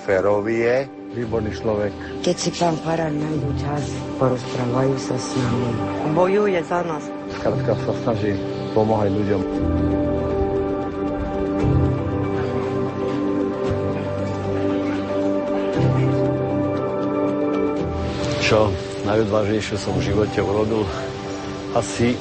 [0.05, 1.02] Ferovie.
[1.13, 1.93] Výborný človek.
[2.25, 3.85] Keď si pán Farán nájdu čas,
[4.17, 5.69] porozprávajú sa s nami.
[6.17, 7.05] Bojuje za nás.
[7.37, 8.33] Skrátka sa snaží
[8.73, 9.43] pomáhať ľuďom.
[18.41, 18.73] Čo
[19.05, 20.89] najodvážnejšie som v živote urobil?
[21.77, 22.17] Asi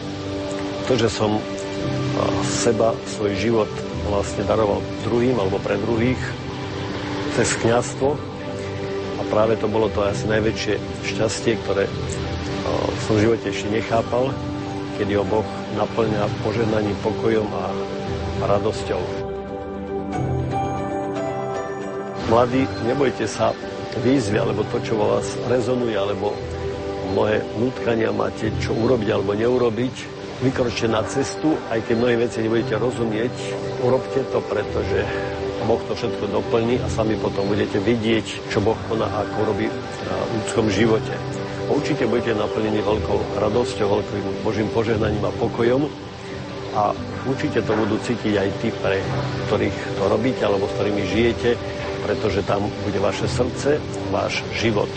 [0.92, 1.40] to, že som
[2.44, 3.72] seba, svoj život
[4.12, 6.20] vlastne daroval druhým alebo pre druhých
[7.40, 8.31] cez kniazstvo
[9.32, 10.76] práve to bolo to asi najväčšie
[11.08, 11.88] šťastie, ktoré
[13.08, 14.30] som v živote ešte nechápal,
[15.00, 15.48] kedy ho Boh
[15.80, 17.66] naplňa požehnaním, pokojom a,
[18.44, 19.02] radosťou.
[22.28, 23.56] Mladí, nebojte sa
[24.04, 26.36] výzvy, alebo to, čo vo vás rezonuje, alebo
[27.12, 29.96] mnohé nutkania máte, čo urobiť alebo neurobiť,
[30.40, 33.36] vykročte na cestu, aj keď mnohé veci nebudete rozumieť,
[33.84, 35.04] urobte to, pretože
[35.66, 39.70] Boh to všetko doplní a sami potom budete vidieť, čo Boh koná a ako robí
[39.70, 41.14] v ľudskom živote.
[41.68, 45.86] A určite budete naplnení veľkou radosťou, veľkým Božím požehnaním a pokojom.
[46.72, 46.96] A
[47.28, 49.04] určite to budú cítiť aj tí, pre
[49.48, 51.60] ktorých to robíte alebo s ktorými žijete,
[52.04, 53.78] pretože tam bude vaše srdce,
[54.10, 54.90] váš život.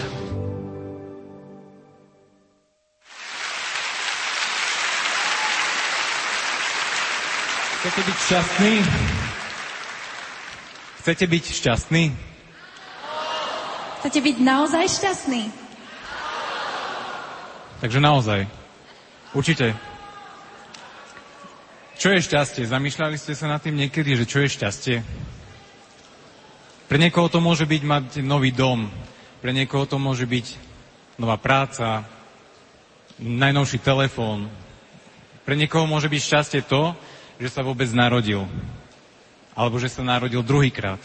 [7.85, 8.73] Chcete byť šťastný?
[11.05, 12.17] Chcete byť šťastný?
[14.01, 15.53] Chcete byť naozaj šťastný?
[17.85, 18.49] Takže naozaj.
[19.37, 19.77] Určite.
[22.01, 22.65] Čo je šťastie?
[22.65, 24.97] Zamýšľali ste sa nad tým niekedy, že čo je šťastie?
[26.89, 28.89] Pre niekoho to môže byť mať nový dom,
[29.45, 30.57] pre niekoho to môže byť
[31.21, 32.09] nová práca,
[33.21, 34.49] najnovší telefón.
[35.45, 36.97] Pre niekoho môže byť šťastie to,
[37.37, 38.49] že sa vôbec narodil.
[39.55, 40.99] Alebo že sa narodil druhýkrát.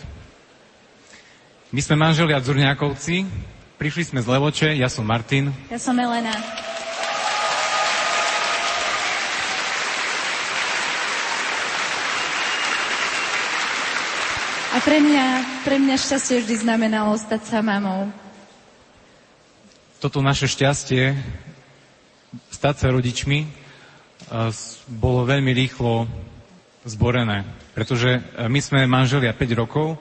[1.70, 3.30] My sme manželia Dzurňákovci,
[3.78, 5.54] prišli sme z Levoče, ja som Martin.
[5.70, 6.34] Ja som Elena.
[14.70, 15.26] A pre mňa,
[15.62, 18.10] pre mňa šťastie vždy znamenalo stať sa mamou.
[20.02, 21.14] Toto naše šťastie,
[22.50, 23.46] stať sa rodičmi,
[24.90, 26.10] bolo veľmi rýchlo
[26.88, 27.44] zborené,
[27.76, 30.00] pretože e, my sme manželia 5 rokov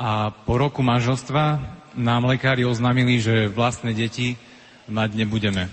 [0.00, 1.60] a po roku manželstva
[1.96, 4.36] nám lekári oznámili, že vlastné deti
[4.90, 5.68] mať nebudeme.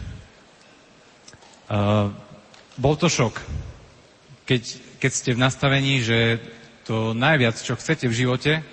[1.67, 2.15] Uh,
[2.79, 3.43] bol to šok,
[4.47, 4.63] keď,
[5.03, 6.39] keď ste v nastavení, že
[6.88, 8.63] to najviac, čo chcete v živote,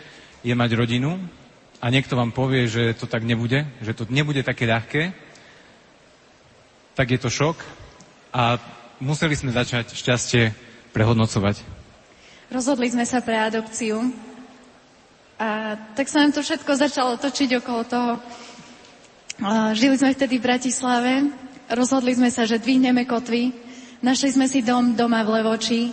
[0.46, 1.18] je mať rodinu
[1.82, 5.10] a niekto vám povie, že to tak nebude, že to nebude také ľahké,
[6.94, 7.58] tak je to šok
[8.30, 8.62] a
[9.02, 10.54] museli sme začať šťastie
[10.94, 11.66] prehodnocovať.
[12.54, 14.14] Rozhodli sme sa pre adopciu
[15.34, 18.10] a tak sa nám to všetko začalo točiť okolo toho.
[19.74, 21.12] Žili sme vtedy v Bratislave,
[21.66, 23.50] rozhodli sme sa, že dvihneme kotvy,
[23.98, 25.90] našli sme si dom doma v Levoči,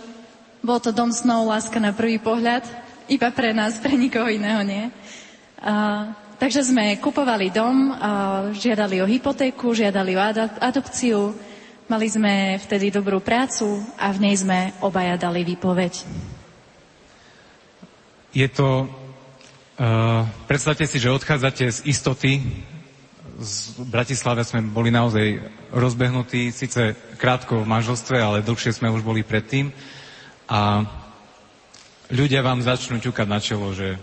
[0.62, 2.62] bol to dom snov, láska na prvý pohľad,
[3.10, 4.86] iba pre nás, pre nikoho iného nie.
[5.58, 6.06] A,
[6.38, 8.10] takže sme kupovali dom, a
[8.54, 10.22] žiadali o hypotéku, žiadali o
[10.62, 11.34] adopciu,
[11.92, 16.08] Mali sme vtedy dobrú prácu a v nej sme obaja dali výpoveď.
[18.32, 18.88] Je to...
[19.76, 22.40] Uh, predstavte si, že odchádzate z istoty.
[23.36, 29.20] Z Bratislave sme boli naozaj rozbehnutí, síce krátko v manželstve, ale dlhšie sme už boli
[29.20, 29.68] predtým.
[30.48, 30.88] A
[32.08, 34.00] ľudia vám začnú ťukať na čelo, že,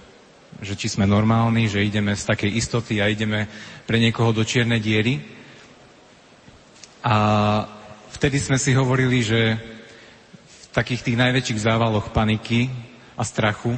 [0.62, 3.50] že či sme normálni, že ideme z takej istoty a ideme
[3.90, 5.26] pre niekoho do čiernej diery.
[7.02, 7.79] A
[8.16, 9.60] vtedy sme si hovorili, že
[10.46, 12.70] v takých tých najväčších závaloch paniky
[13.18, 13.76] a strachu,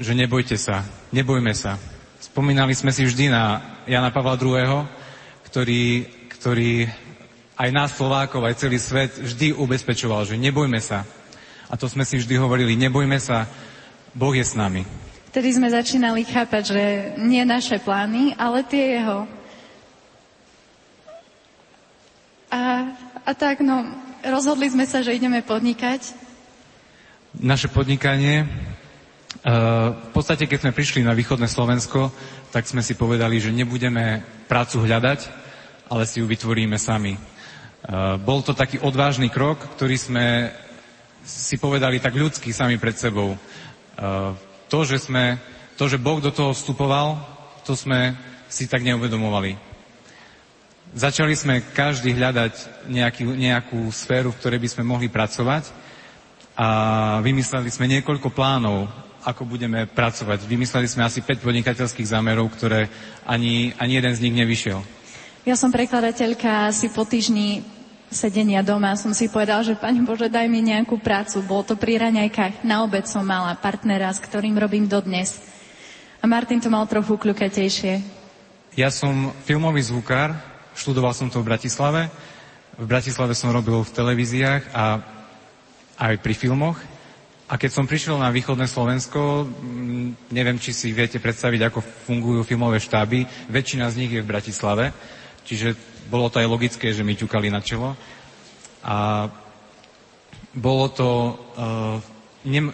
[0.00, 0.82] že nebojte sa,
[1.14, 1.78] nebojme sa.
[2.18, 4.88] Spomínali sme si vždy na Jana Pavla II.,
[5.46, 6.90] ktorý, ktorý
[7.54, 11.06] aj nás Slovákov, aj celý svet vždy ubezpečoval, že nebojme sa.
[11.70, 13.46] A to sme si vždy hovorili, nebojme sa,
[14.14, 14.82] Boh je s nami.
[15.30, 16.82] Vtedy sme začínali chápať, že
[17.18, 19.26] nie naše plány, ale tie jeho.
[22.54, 22.86] A,
[23.26, 23.82] a tak, no,
[24.22, 26.14] rozhodli sme sa, že ideme podnikať.
[27.34, 32.14] Naše podnikanie, uh, v podstate, keď sme prišli na východné Slovensko,
[32.54, 35.20] tak sme si povedali, že nebudeme prácu hľadať,
[35.90, 37.18] ale si ju vytvoríme sami.
[37.18, 40.54] Uh, bol to taký odvážny krok, ktorý sme
[41.26, 43.34] si povedali tak ľudsky sami pred sebou.
[43.34, 44.30] Uh,
[44.70, 45.42] to, že sme,
[45.74, 47.18] to, že Boh do toho vstupoval,
[47.66, 48.14] to sme
[48.46, 49.73] si tak neuvedomovali.
[50.94, 55.74] Začali sme každý hľadať nejaký, nejakú sféru, v ktorej by sme mohli pracovať
[56.54, 56.68] a
[57.18, 58.86] vymysleli sme niekoľko plánov,
[59.26, 60.46] ako budeme pracovať.
[60.46, 62.86] Vymysleli sme asi 5 podnikateľských zámerov, ktoré
[63.26, 64.78] ani, ani jeden z nich nevyšiel.
[65.42, 67.66] Ja som prekladateľka asi po týždni
[68.14, 71.42] sedenia doma som si povedal, že Pani Bože, daj mi nejakú prácu.
[71.42, 72.62] Bolo to pri raňajkách.
[72.62, 75.42] Na obed som mala partnera, s ktorým robím dodnes.
[76.22, 77.98] A Martin to mal trochu kľukatejšie.
[78.78, 82.10] Ja som filmový zvukár, Študoval som to v Bratislave.
[82.74, 84.98] V Bratislave som robil v televíziách a
[85.98, 86.78] aj pri filmoch.
[87.44, 91.78] A keď som prišiel na východné Slovensko, mm, neviem, či si viete predstaviť, ako
[92.08, 93.28] fungujú filmové štáby.
[93.52, 94.90] Väčšina z nich je v Bratislave,
[95.44, 95.76] čiže
[96.10, 97.94] bolo to aj logické, že mi ťukali na čelo.
[98.82, 99.28] A
[100.56, 101.08] bolo to
[101.54, 101.96] uh,
[102.48, 102.72] nem,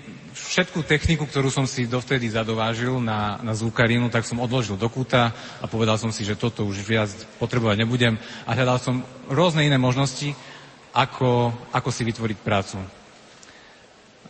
[0.49, 5.37] všetku techniku, ktorú som si dovtedy zadovážil na, na zvukarinu, tak som odložil do kúta
[5.61, 8.17] a povedal som si, že toto už viac potrebovať nebudem
[8.49, 10.33] a hľadal som rôzne iné možnosti,
[10.97, 12.79] ako, ako si vytvoriť prácu.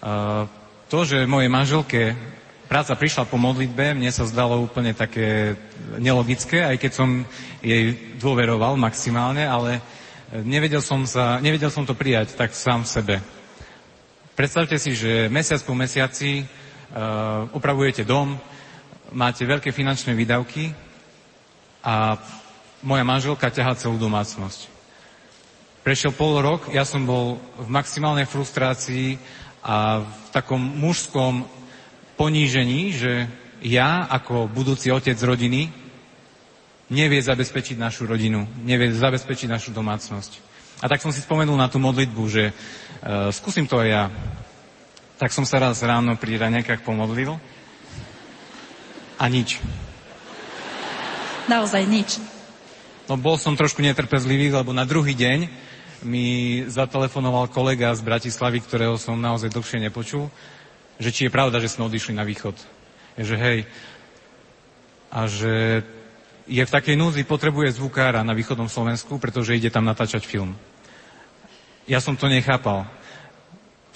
[0.01, 0.49] Uh,
[0.91, 2.19] to, že mojej manželke
[2.71, 5.59] práca prišla po modlitbe, mne sa zdalo úplne také
[5.99, 7.09] nelogické, aj keď som
[7.63, 9.83] jej dôveroval maximálne, ale
[10.47, 13.17] nevedel som, sa, nevedel som to prijať tak sám v sebe.
[14.41, 18.41] Predstavte si, že mesiac po mesiaci uh, upravujete dom,
[19.13, 20.73] máte veľké finančné výdavky
[21.85, 22.17] a
[22.81, 24.65] moja manželka ťahá celú domácnosť.
[25.85, 29.21] Prešiel pol rok, ja som bol v maximálnej frustrácii
[29.61, 31.45] a v takom mužskom
[32.17, 33.29] ponížení, že
[33.61, 35.69] ja ako budúci otec rodiny
[36.89, 40.49] nevie zabezpečiť našu rodinu, nevie zabezpečiť našu domácnosť.
[40.81, 42.57] A tak som si spomenul na tú modlitbu, že
[43.05, 44.05] uh, skúsim to aj ja.
[45.21, 47.37] Tak som sa raz ráno pri raňajkách pomodlil
[49.21, 49.61] a nič.
[51.45, 52.17] Naozaj nič.
[53.05, 55.51] No bol som trošku netrpezlivý, lebo na druhý deň
[56.07, 60.33] mi zatelefonoval kolega z Bratislavy, ktorého som naozaj dlhšie nepočul,
[60.97, 62.57] že či je pravda, že sme odišli na východ.
[63.21, 63.59] Je, že hej.
[65.13, 65.85] A že
[66.49, 70.57] je v takej núzi, potrebuje zvukára na východnom Slovensku, pretože ide tam natáčať film.
[71.89, 72.85] Ja som to nechápal.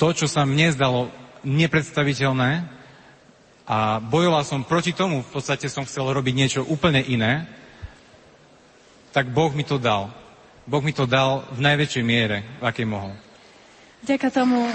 [0.01, 1.13] To, čo sa mne zdalo
[1.45, 2.67] nepredstaviteľné
[3.65, 7.49] a bojoval som proti tomu, v podstate som chcel robiť niečo úplne iné,
[9.15, 10.11] tak Boh mi to dal.
[10.65, 13.13] Boh mi to dal v najväčšej miere, v akej mohol.
[14.05, 14.69] Ďaká tomu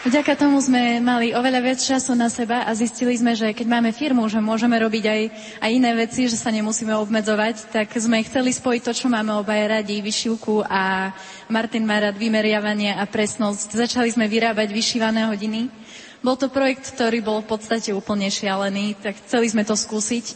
[0.00, 3.92] Vďaka tomu sme mali oveľa viac času na seba a zistili sme, že keď máme
[3.92, 5.22] firmu, že môžeme robiť aj,
[5.60, 9.60] aj iné veci, že sa nemusíme obmedzovať, tak sme chceli spojiť to, čo máme obaj
[9.68, 11.12] radi, vyšivku a
[11.52, 13.76] Martin má rád vymeriavanie a presnosť.
[13.76, 15.68] Začali sme vyrábať vyšívané hodiny.
[16.24, 20.32] Bol to projekt, ktorý bol v podstate úplne šialený, tak chceli sme to skúsiť.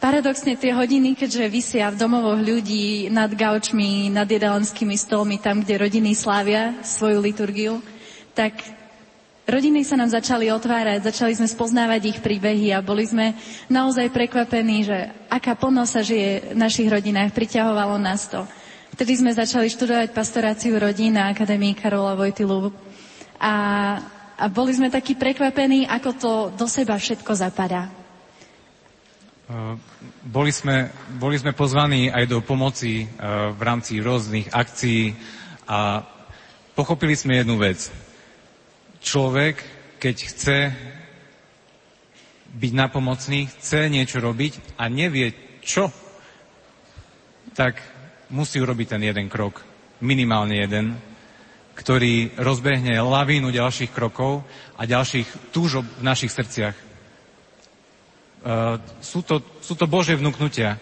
[0.00, 5.76] Paradoxne tie hodiny, keďže vysia v domovoch ľudí nad gaučmi, nad jedalenskými stolmi, tam, kde
[5.76, 7.84] rodiny slávia svoju liturgiu,
[8.32, 8.77] tak
[9.48, 13.32] Rodiny sa nám začali otvárať, začali sme spoznávať ich príbehy a boli sme
[13.72, 18.44] naozaj prekvapení, že aká plno sa žije v našich rodinách, priťahovalo nás to.
[18.92, 22.76] Vtedy sme začali študovať pastoráciu rodín na Akadémii Karola Vojtilu
[23.40, 23.54] a,
[24.36, 27.88] a boli sme takí prekvapení, ako to do seba všetko zapadá.
[30.28, 33.08] Boli sme, boli sme pozvaní aj do pomoci
[33.56, 35.16] v rámci rôznych akcií
[35.64, 36.04] a
[36.76, 37.80] pochopili sme jednu vec–
[39.02, 39.62] človek,
[39.98, 40.58] keď chce
[42.48, 45.92] byť napomocný, chce niečo robiť a nevie čo,
[47.52, 47.82] tak
[48.30, 49.60] musí urobiť ten jeden krok,
[50.00, 50.96] minimálne jeden,
[51.74, 54.42] ktorý rozbehne lavínu ďalších krokov
[54.74, 56.76] a ďalších túžob v našich srdciach.
[58.38, 60.78] Uh, sú, to, sú to Bože vnúknutia.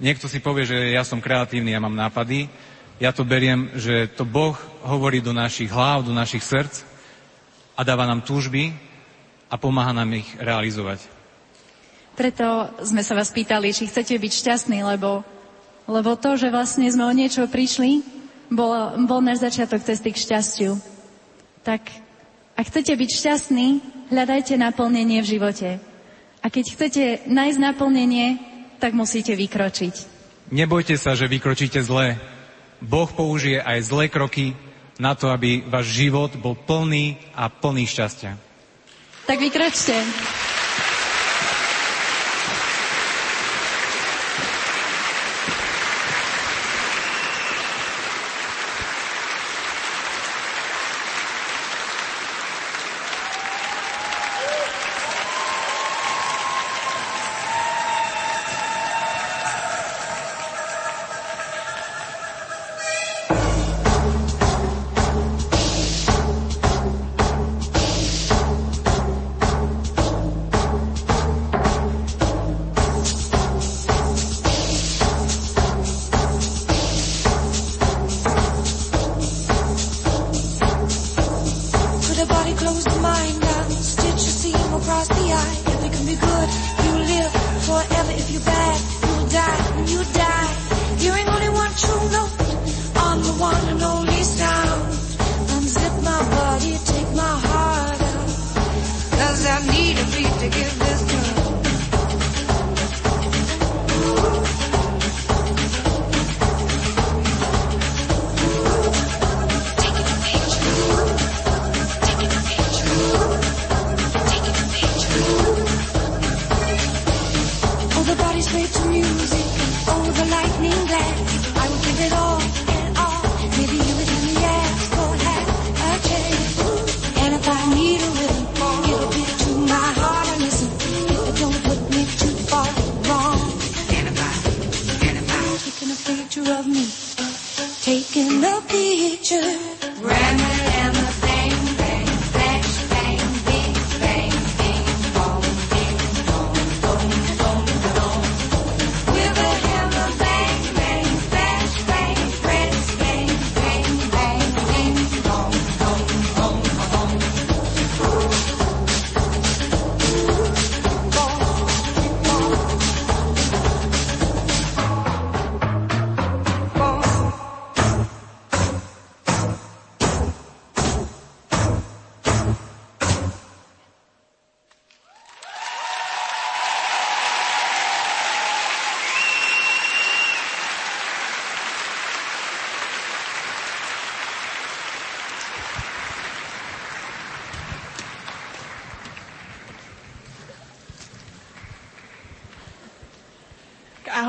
[0.00, 2.48] Niekto si povie, že ja som kreatívny, ja mám nápady.
[3.00, 6.89] Ja to beriem, že to Boh hovorí do našich hlav, do našich srdc
[7.80, 8.76] a dáva nám túžby
[9.48, 11.00] a pomáha nám ich realizovať.
[12.12, 15.24] Preto sme sa vás pýtali, či chcete byť šťastní, lebo,
[15.88, 18.04] lebo to, že vlastne sme o niečo prišli,
[18.52, 20.76] bol, bol náš začiatok cesty k šťastiu.
[21.64, 21.88] Tak
[22.60, 23.66] ak chcete byť šťastní,
[24.12, 25.80] hľadajte naplnenie v živote.
[26.44, 28.36] A keď chcete nájsť naplnenie,
[28.76, 30.20] tak musíte vykročiť.
[30.52, 32.20] Nebojte sa, že vykročíte zle.
[32.84, 34.52] Boh použije aj zlé kroky
[35.00, 38.36] na to, aby váš život bol plný a plný šťastia.
[39.24, 39.96] Tak vykročte.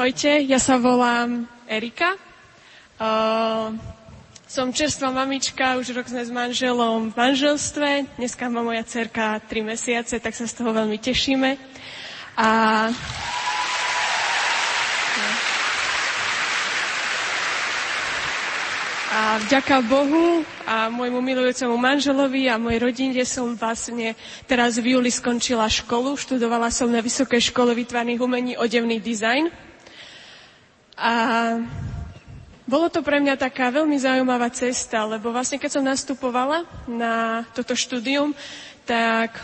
[0.01, 2.17] Ahojte, ja sa volám Erika.
[2.97, 3.69] Uh,
[4.49, 8.09] som čerstvá mamička, už rok sme s manželom v manželstve.
[8.17, 11.53] Dneska má moja cerka 3 mesiace, tak sa z toho veľmi tešíme.
[12.33, 12.49] A...
[19.13, 24.17] A vďaka Bohu a môjmu milujúcemu manželovi a mojej rodine som vlastne
[24.49, 26.17] teraz v júli skončila školu.
[26.17, 29.69] Študovala som na Vysokej škole výtvarných umení odevný dizajn.
[31.01, 31.13] A
[32.69, 37.73] bolo to pre mňa taká veľmi zaujímavá cesta, lebo vlastne keď som nastupovala na toto
[37.73, 38.37] štúdium,
[38.85, 39.41] tak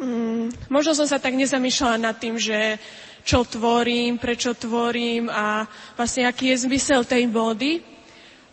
[0.00, 2.80] mm, možno som sa tak nezamýšľala nad tým, že
[3.22, 7.84] čo tvorím, prečo tvorím a vlastne aký je zmysel tej módy.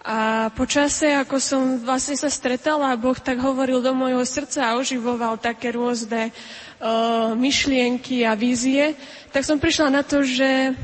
[0.03, 4.77] A po čase, ako som vlastne sa stretala, Boh tak hovoril do môjho srdca a
[4.79, 8.95] oživoval také rôzne uh, myšlienky a vízie,
[9.31, 10.75] tak som prišla na to, že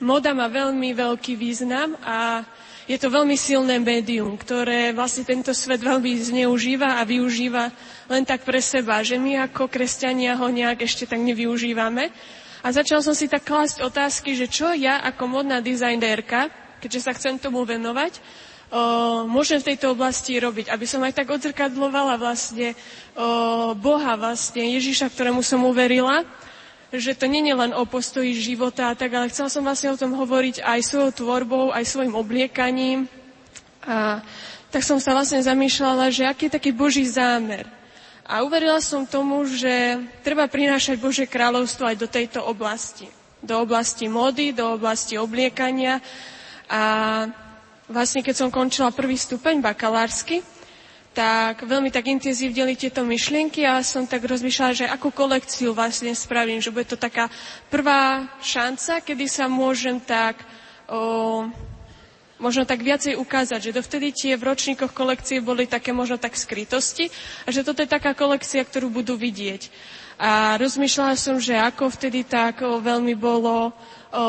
[0.00, 2.42] moda má veľmi veľký význam a
[2.90, 7.70] je to veľmi silné médium, ktoré vlastne tento svet veľmi zneužíva a využíva
[8.10, 12.10] len tak pre seba, že my ako kresťania ho nejak ešte tak nevyužívame.
[12.60, 16.50] A začala som si tak klásť otázky, že čo ja ako modná dizajnérka,
[16.82, 18.20] keďže sa chcem tomu venovať, o,
[19.30, 22.74] môžem v tejto oblasti robiť, aby som aj tak odzrkadlovala vlastne
[23.14, 26.26] o, Boha, vlastne Ježiša, ktorému som uverila,
[26.90, 30.58] že to je len o postoji života tak, ale chcela som vlastne o tom hovoriť
[30.58, 33.06] aj svojou tvorbou, aj svojim obliekaním.
[33.86, 34.18] A
[34.74, 37.66] tak som sa vlastne zamýšľala, že aký je taký Boží zámer.
[38.26, 43.10] A uverila som tomu, že treba prinášať Božie kráľovstvo aj do tejto oblasti.
[43.42, 45.98] Do oblasti mody, do oblasti obliekania.
[46.70, 46.82] A
[47.90, 50.46] vlastne keď som končila prvý stupeň bakalársky,
[51.10, 56.62] tak veľmi tak intenzívnili tieto myšlienky a som tak rozmýšľala, že akú kolekciu vlastne spravím,
[56.62, 57.26] že bude to taká
[57.66, 60.38] prvá šanca, kedy sa môžem tak
[60.86, 61.50] o,
[62.38, 67.10] možno tak viacej ukázať, že dovtedy tie v ročníkoch kolekcie boli také možno tak skrytosti
[67.42, 69.66] a že toto je taká kolekcia, ktorú budú vidieť.
[70.20, 73.72] A rozmýšľala som, že ako vtedy tak o, veľmi bolo o,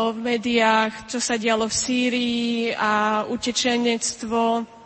[0.09, 4.80] v médiách, čo sa dialo v Sýrii a utečenectvo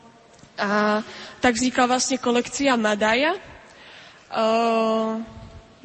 [0.56, 1.04] a
[1.44, 3.36] tak vznikla vlastne kolekcia Madaja.
[4.32, 5.20] Uh,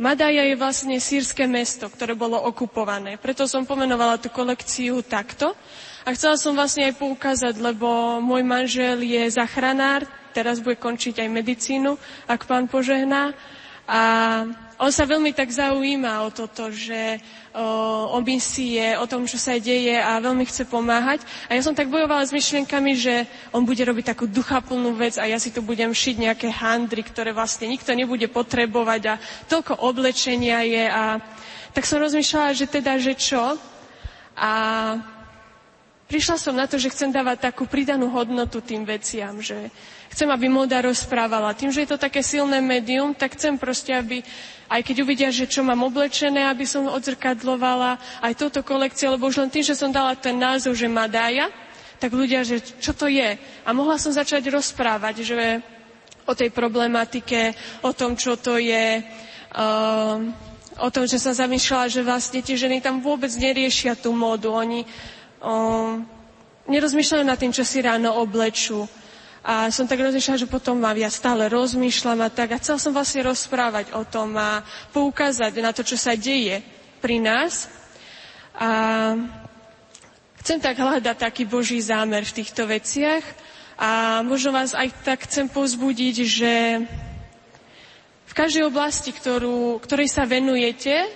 [0.01, 3.21] Madaja je vlastne sírske mesto, ktoré bolo okupované.
[3.21, 5.53] Preto som pomenovala tú kolekciu takto.
[6.09, 11.29] A chcela som vlastne aj poukázať, lebo môj manžel je zachranár, teraz bude končiť aj
[11.29, 11.93] medicínu,
[12.25, 13.37] ak pán požehná.
[13.85, 14.01] A
[14.81, 17.21] on sa veľmi tak zaujíma o toto, že
[17.53, 21.21] o, o misie, o tom, čo sa deje a veľmi chce pomáhať.
[21.53, 25.29] A ja som tak bojovala s myšlienkami, že on bude robiť takú duchaplnú vec a
[25.29, 29.15] ja si tu budem šiť nejaké handry, ktoré vlastne nikto nebude potrebovať a
[29.53, 31.05] toľko oblečenia je a
[31.77, 33.55] tak som rozmýšľala, že teda, že čo.
[34.35, 34.53] A
[36.09, 39.71] prišla som na to, že chcem dávať takú pridanú hodnotu tým veciam, že
[40.11, 41.55] chcem, aby moda rozprávala.
[41.55, 44.27] Tým, že je to také silné médium, tak chcem proste, aby
[44.71, 49.43] aj keď uvidia, že čo mám oblečené, aby som odzrkadlovala aj túto kolekciu, lebo už
[49.43, 51.51] len tým, že som dala ten názov, že Madája,
[51.99, 53.35] tak ľudia, že čo to je.
[53.67, 55.39] A mohla som začať rozprávať, že
[56.27, 60.17] o tej problematike, o tom, čo to je, uh,
[60.81, 64.55] o tom, že sa zamýšľala, že vlastne tie ženy tam vôbec neriešia tú módu.
[64.55, 65.99] Oni uh,
[66.71, 68.87] nerozmýšľajú nad tým, čo si ráno oblečú
[69.41, 72.53] a som tak rozmýšľala, že potom mám, ja stále rozmýšľam a tak.
[72.53, 74.61] A chcel som vlastne rozprávať o tom a
[74.93, 76.61] poukázať na to, čo sa deje
[77.01, 77.73] pri nás.
[78.53, 78.69] A
[80.45, 83.25] chcem tak hľadať taký Boží zámer v týchto veciach.
[83.81, 86.55] A možno vás aj tak chcem pozbudiť, že
[88.29, 91.09] v každej oblasti, ktorú, ktorej sa venujete,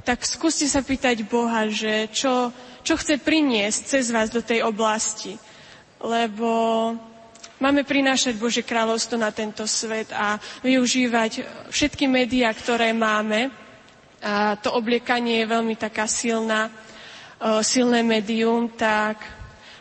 [0.00, 2.48] tak skúste sa pýtať Boha, že čo,
[2.80, 5.36] čo chce priniesť cez vás do tej oblasti.
[6.00, 6.48] Lebo
[7.56, 11.40] Máme prinášať Bože kráľovstvo na tento svet a využívať
[11.72, 13.48] všetky médiá, ktoré máme.
[14.20, 19.24] A to obliekanie je veľmi taká silná, e, silné médium, tak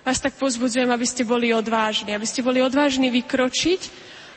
[0.08, 3.82] vás tak pozbudzujem, aby ste boli odvážni, aby ste boli odvážni vykročiť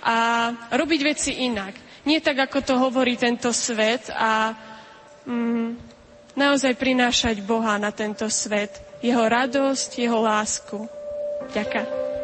[0.02, 1.78] a robiť veci inak.
[2.10, 4.50] Nie tak, ako to hovorí tento svet a
[5.30, 5.78] mm,
[6.34, 8.82] naozaj prinášať Boha na tento svet.
[8.98, 10.90] Jeho radosť, jeho lásku.
[11.54, 12.17] Ďakujem.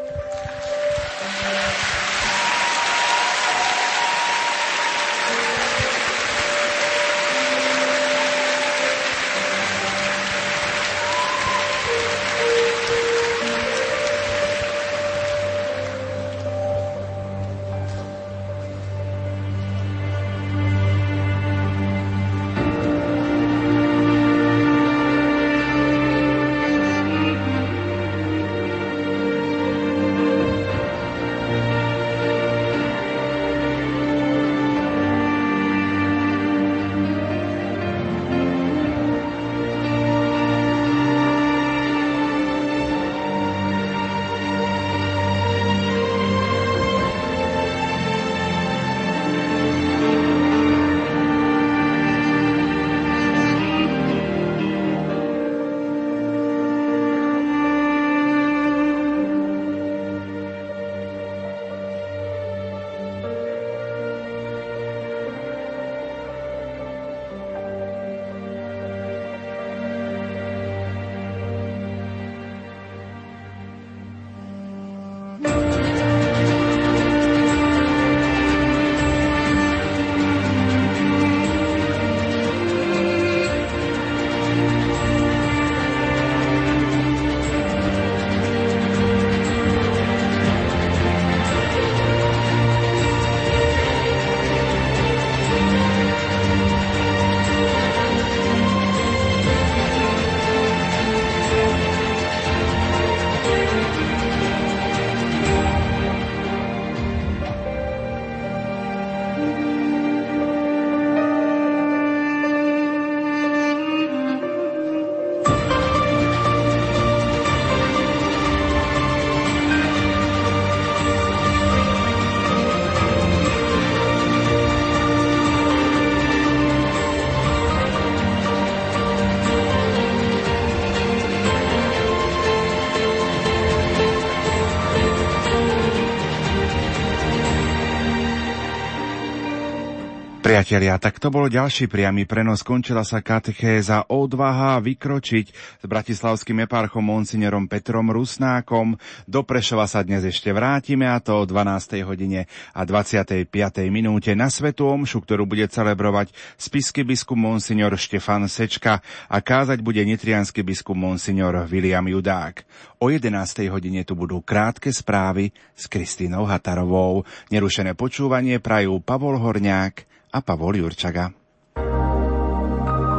[140.54, 142.62] Priatelia, tak to bol ďalší priamy prenos.
[142.62, 148.94] Skončila sa katechéza odvaha vykročiť s bratislavským eparchom monsignorom Petrom Rusnákom.
[149.26, 152.06] Do Prešova sa dnes ešte vrátime a to o 12.
[152.06, 153.50] hodine a 25.
[153.90, 160.06] minúte na Svetu Omšu, ktorú bude celebrovať spisky biskup monsignor Štefan Sečka a kázať bude
[160.06, 162.62] nitrianský biskup monsignor William Judák.
[163.02, 163.26] O 11.
[163.74, 167.26] hodine tu budú krátke správy s Kristínou Hatarovou.
[167.50, 171.30] Nerušené počúvanie prajú Pavol Horňák a Pavol Jurčaga.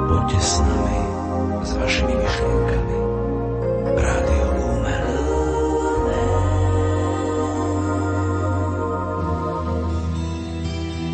[0.06, 1.00] Poďte s nami,
[1.64, 2.98] s vašimi myšlienkami.
[3.96, 5.04] Rádio Lumen.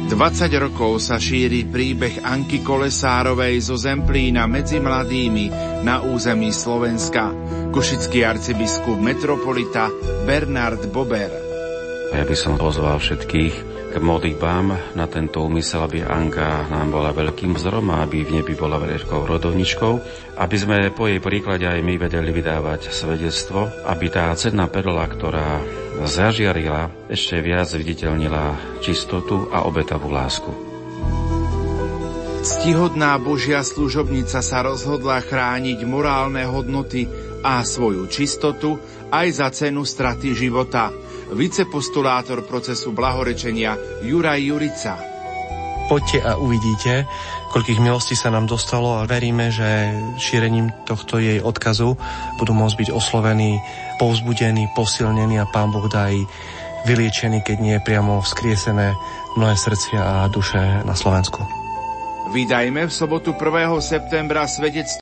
[0.10, 5.54] Dvadsať rokov sa šíri príbeh Anky Kolesárovej zo Zemplína medzi mladými
[5.86, 7.30] na území Slovenska.
[7.72, 9.88] Košický arcibiskup metropolita
[10.26, 11.51] Bernard Bober.
[12.12, 13.56] Ja by som pozval všetkých
[13.92, 18.52] k modlitbám na tento úmysel, aby Anka nám bola veľkým vzorom a aby v nebi
[18.52, 19.94] bola veľkou rodovničkou,
[20.36, 25.64] aby sme po jej príklade aj my vedeli vydávať svedectvo, aby tá cenná perla, ktorá
[26.04, 30.52] zažiarila, ešte viac viditeľnila čistotu a obetavú lásku.
[32.44, 37.08] Ctihodná Božia služobnica sa rozhodla chrániť morálne hodnoty
[37.40, 38.76] a svoju čistotu
[39.16, 40.92] aj za cenu straty života–
[41.32, 44.94] vicepostulátor procesu blahorečenia Juraj Jurica.
[45.88, 47.04] Poďte a uvidíte,
[47.52, 52.00] koľkých milostí sa nám dostalo a veríme, že šírením tohto jej odkazu
[52.40, 53.60] budú môcť byť oslovení,
[54.00, 56.24] povzbudení, posilnení a Pán Boh dá aj
[56.88, 58.96] vyliečený, keď nie priamo vzkriesené
[59.36, 61.44] mnohé srdcia a duše na Slovensku.
[62.32, 63.44] Vydajme v sobotu 1.
[63.84, 65.00] septembra svedectvo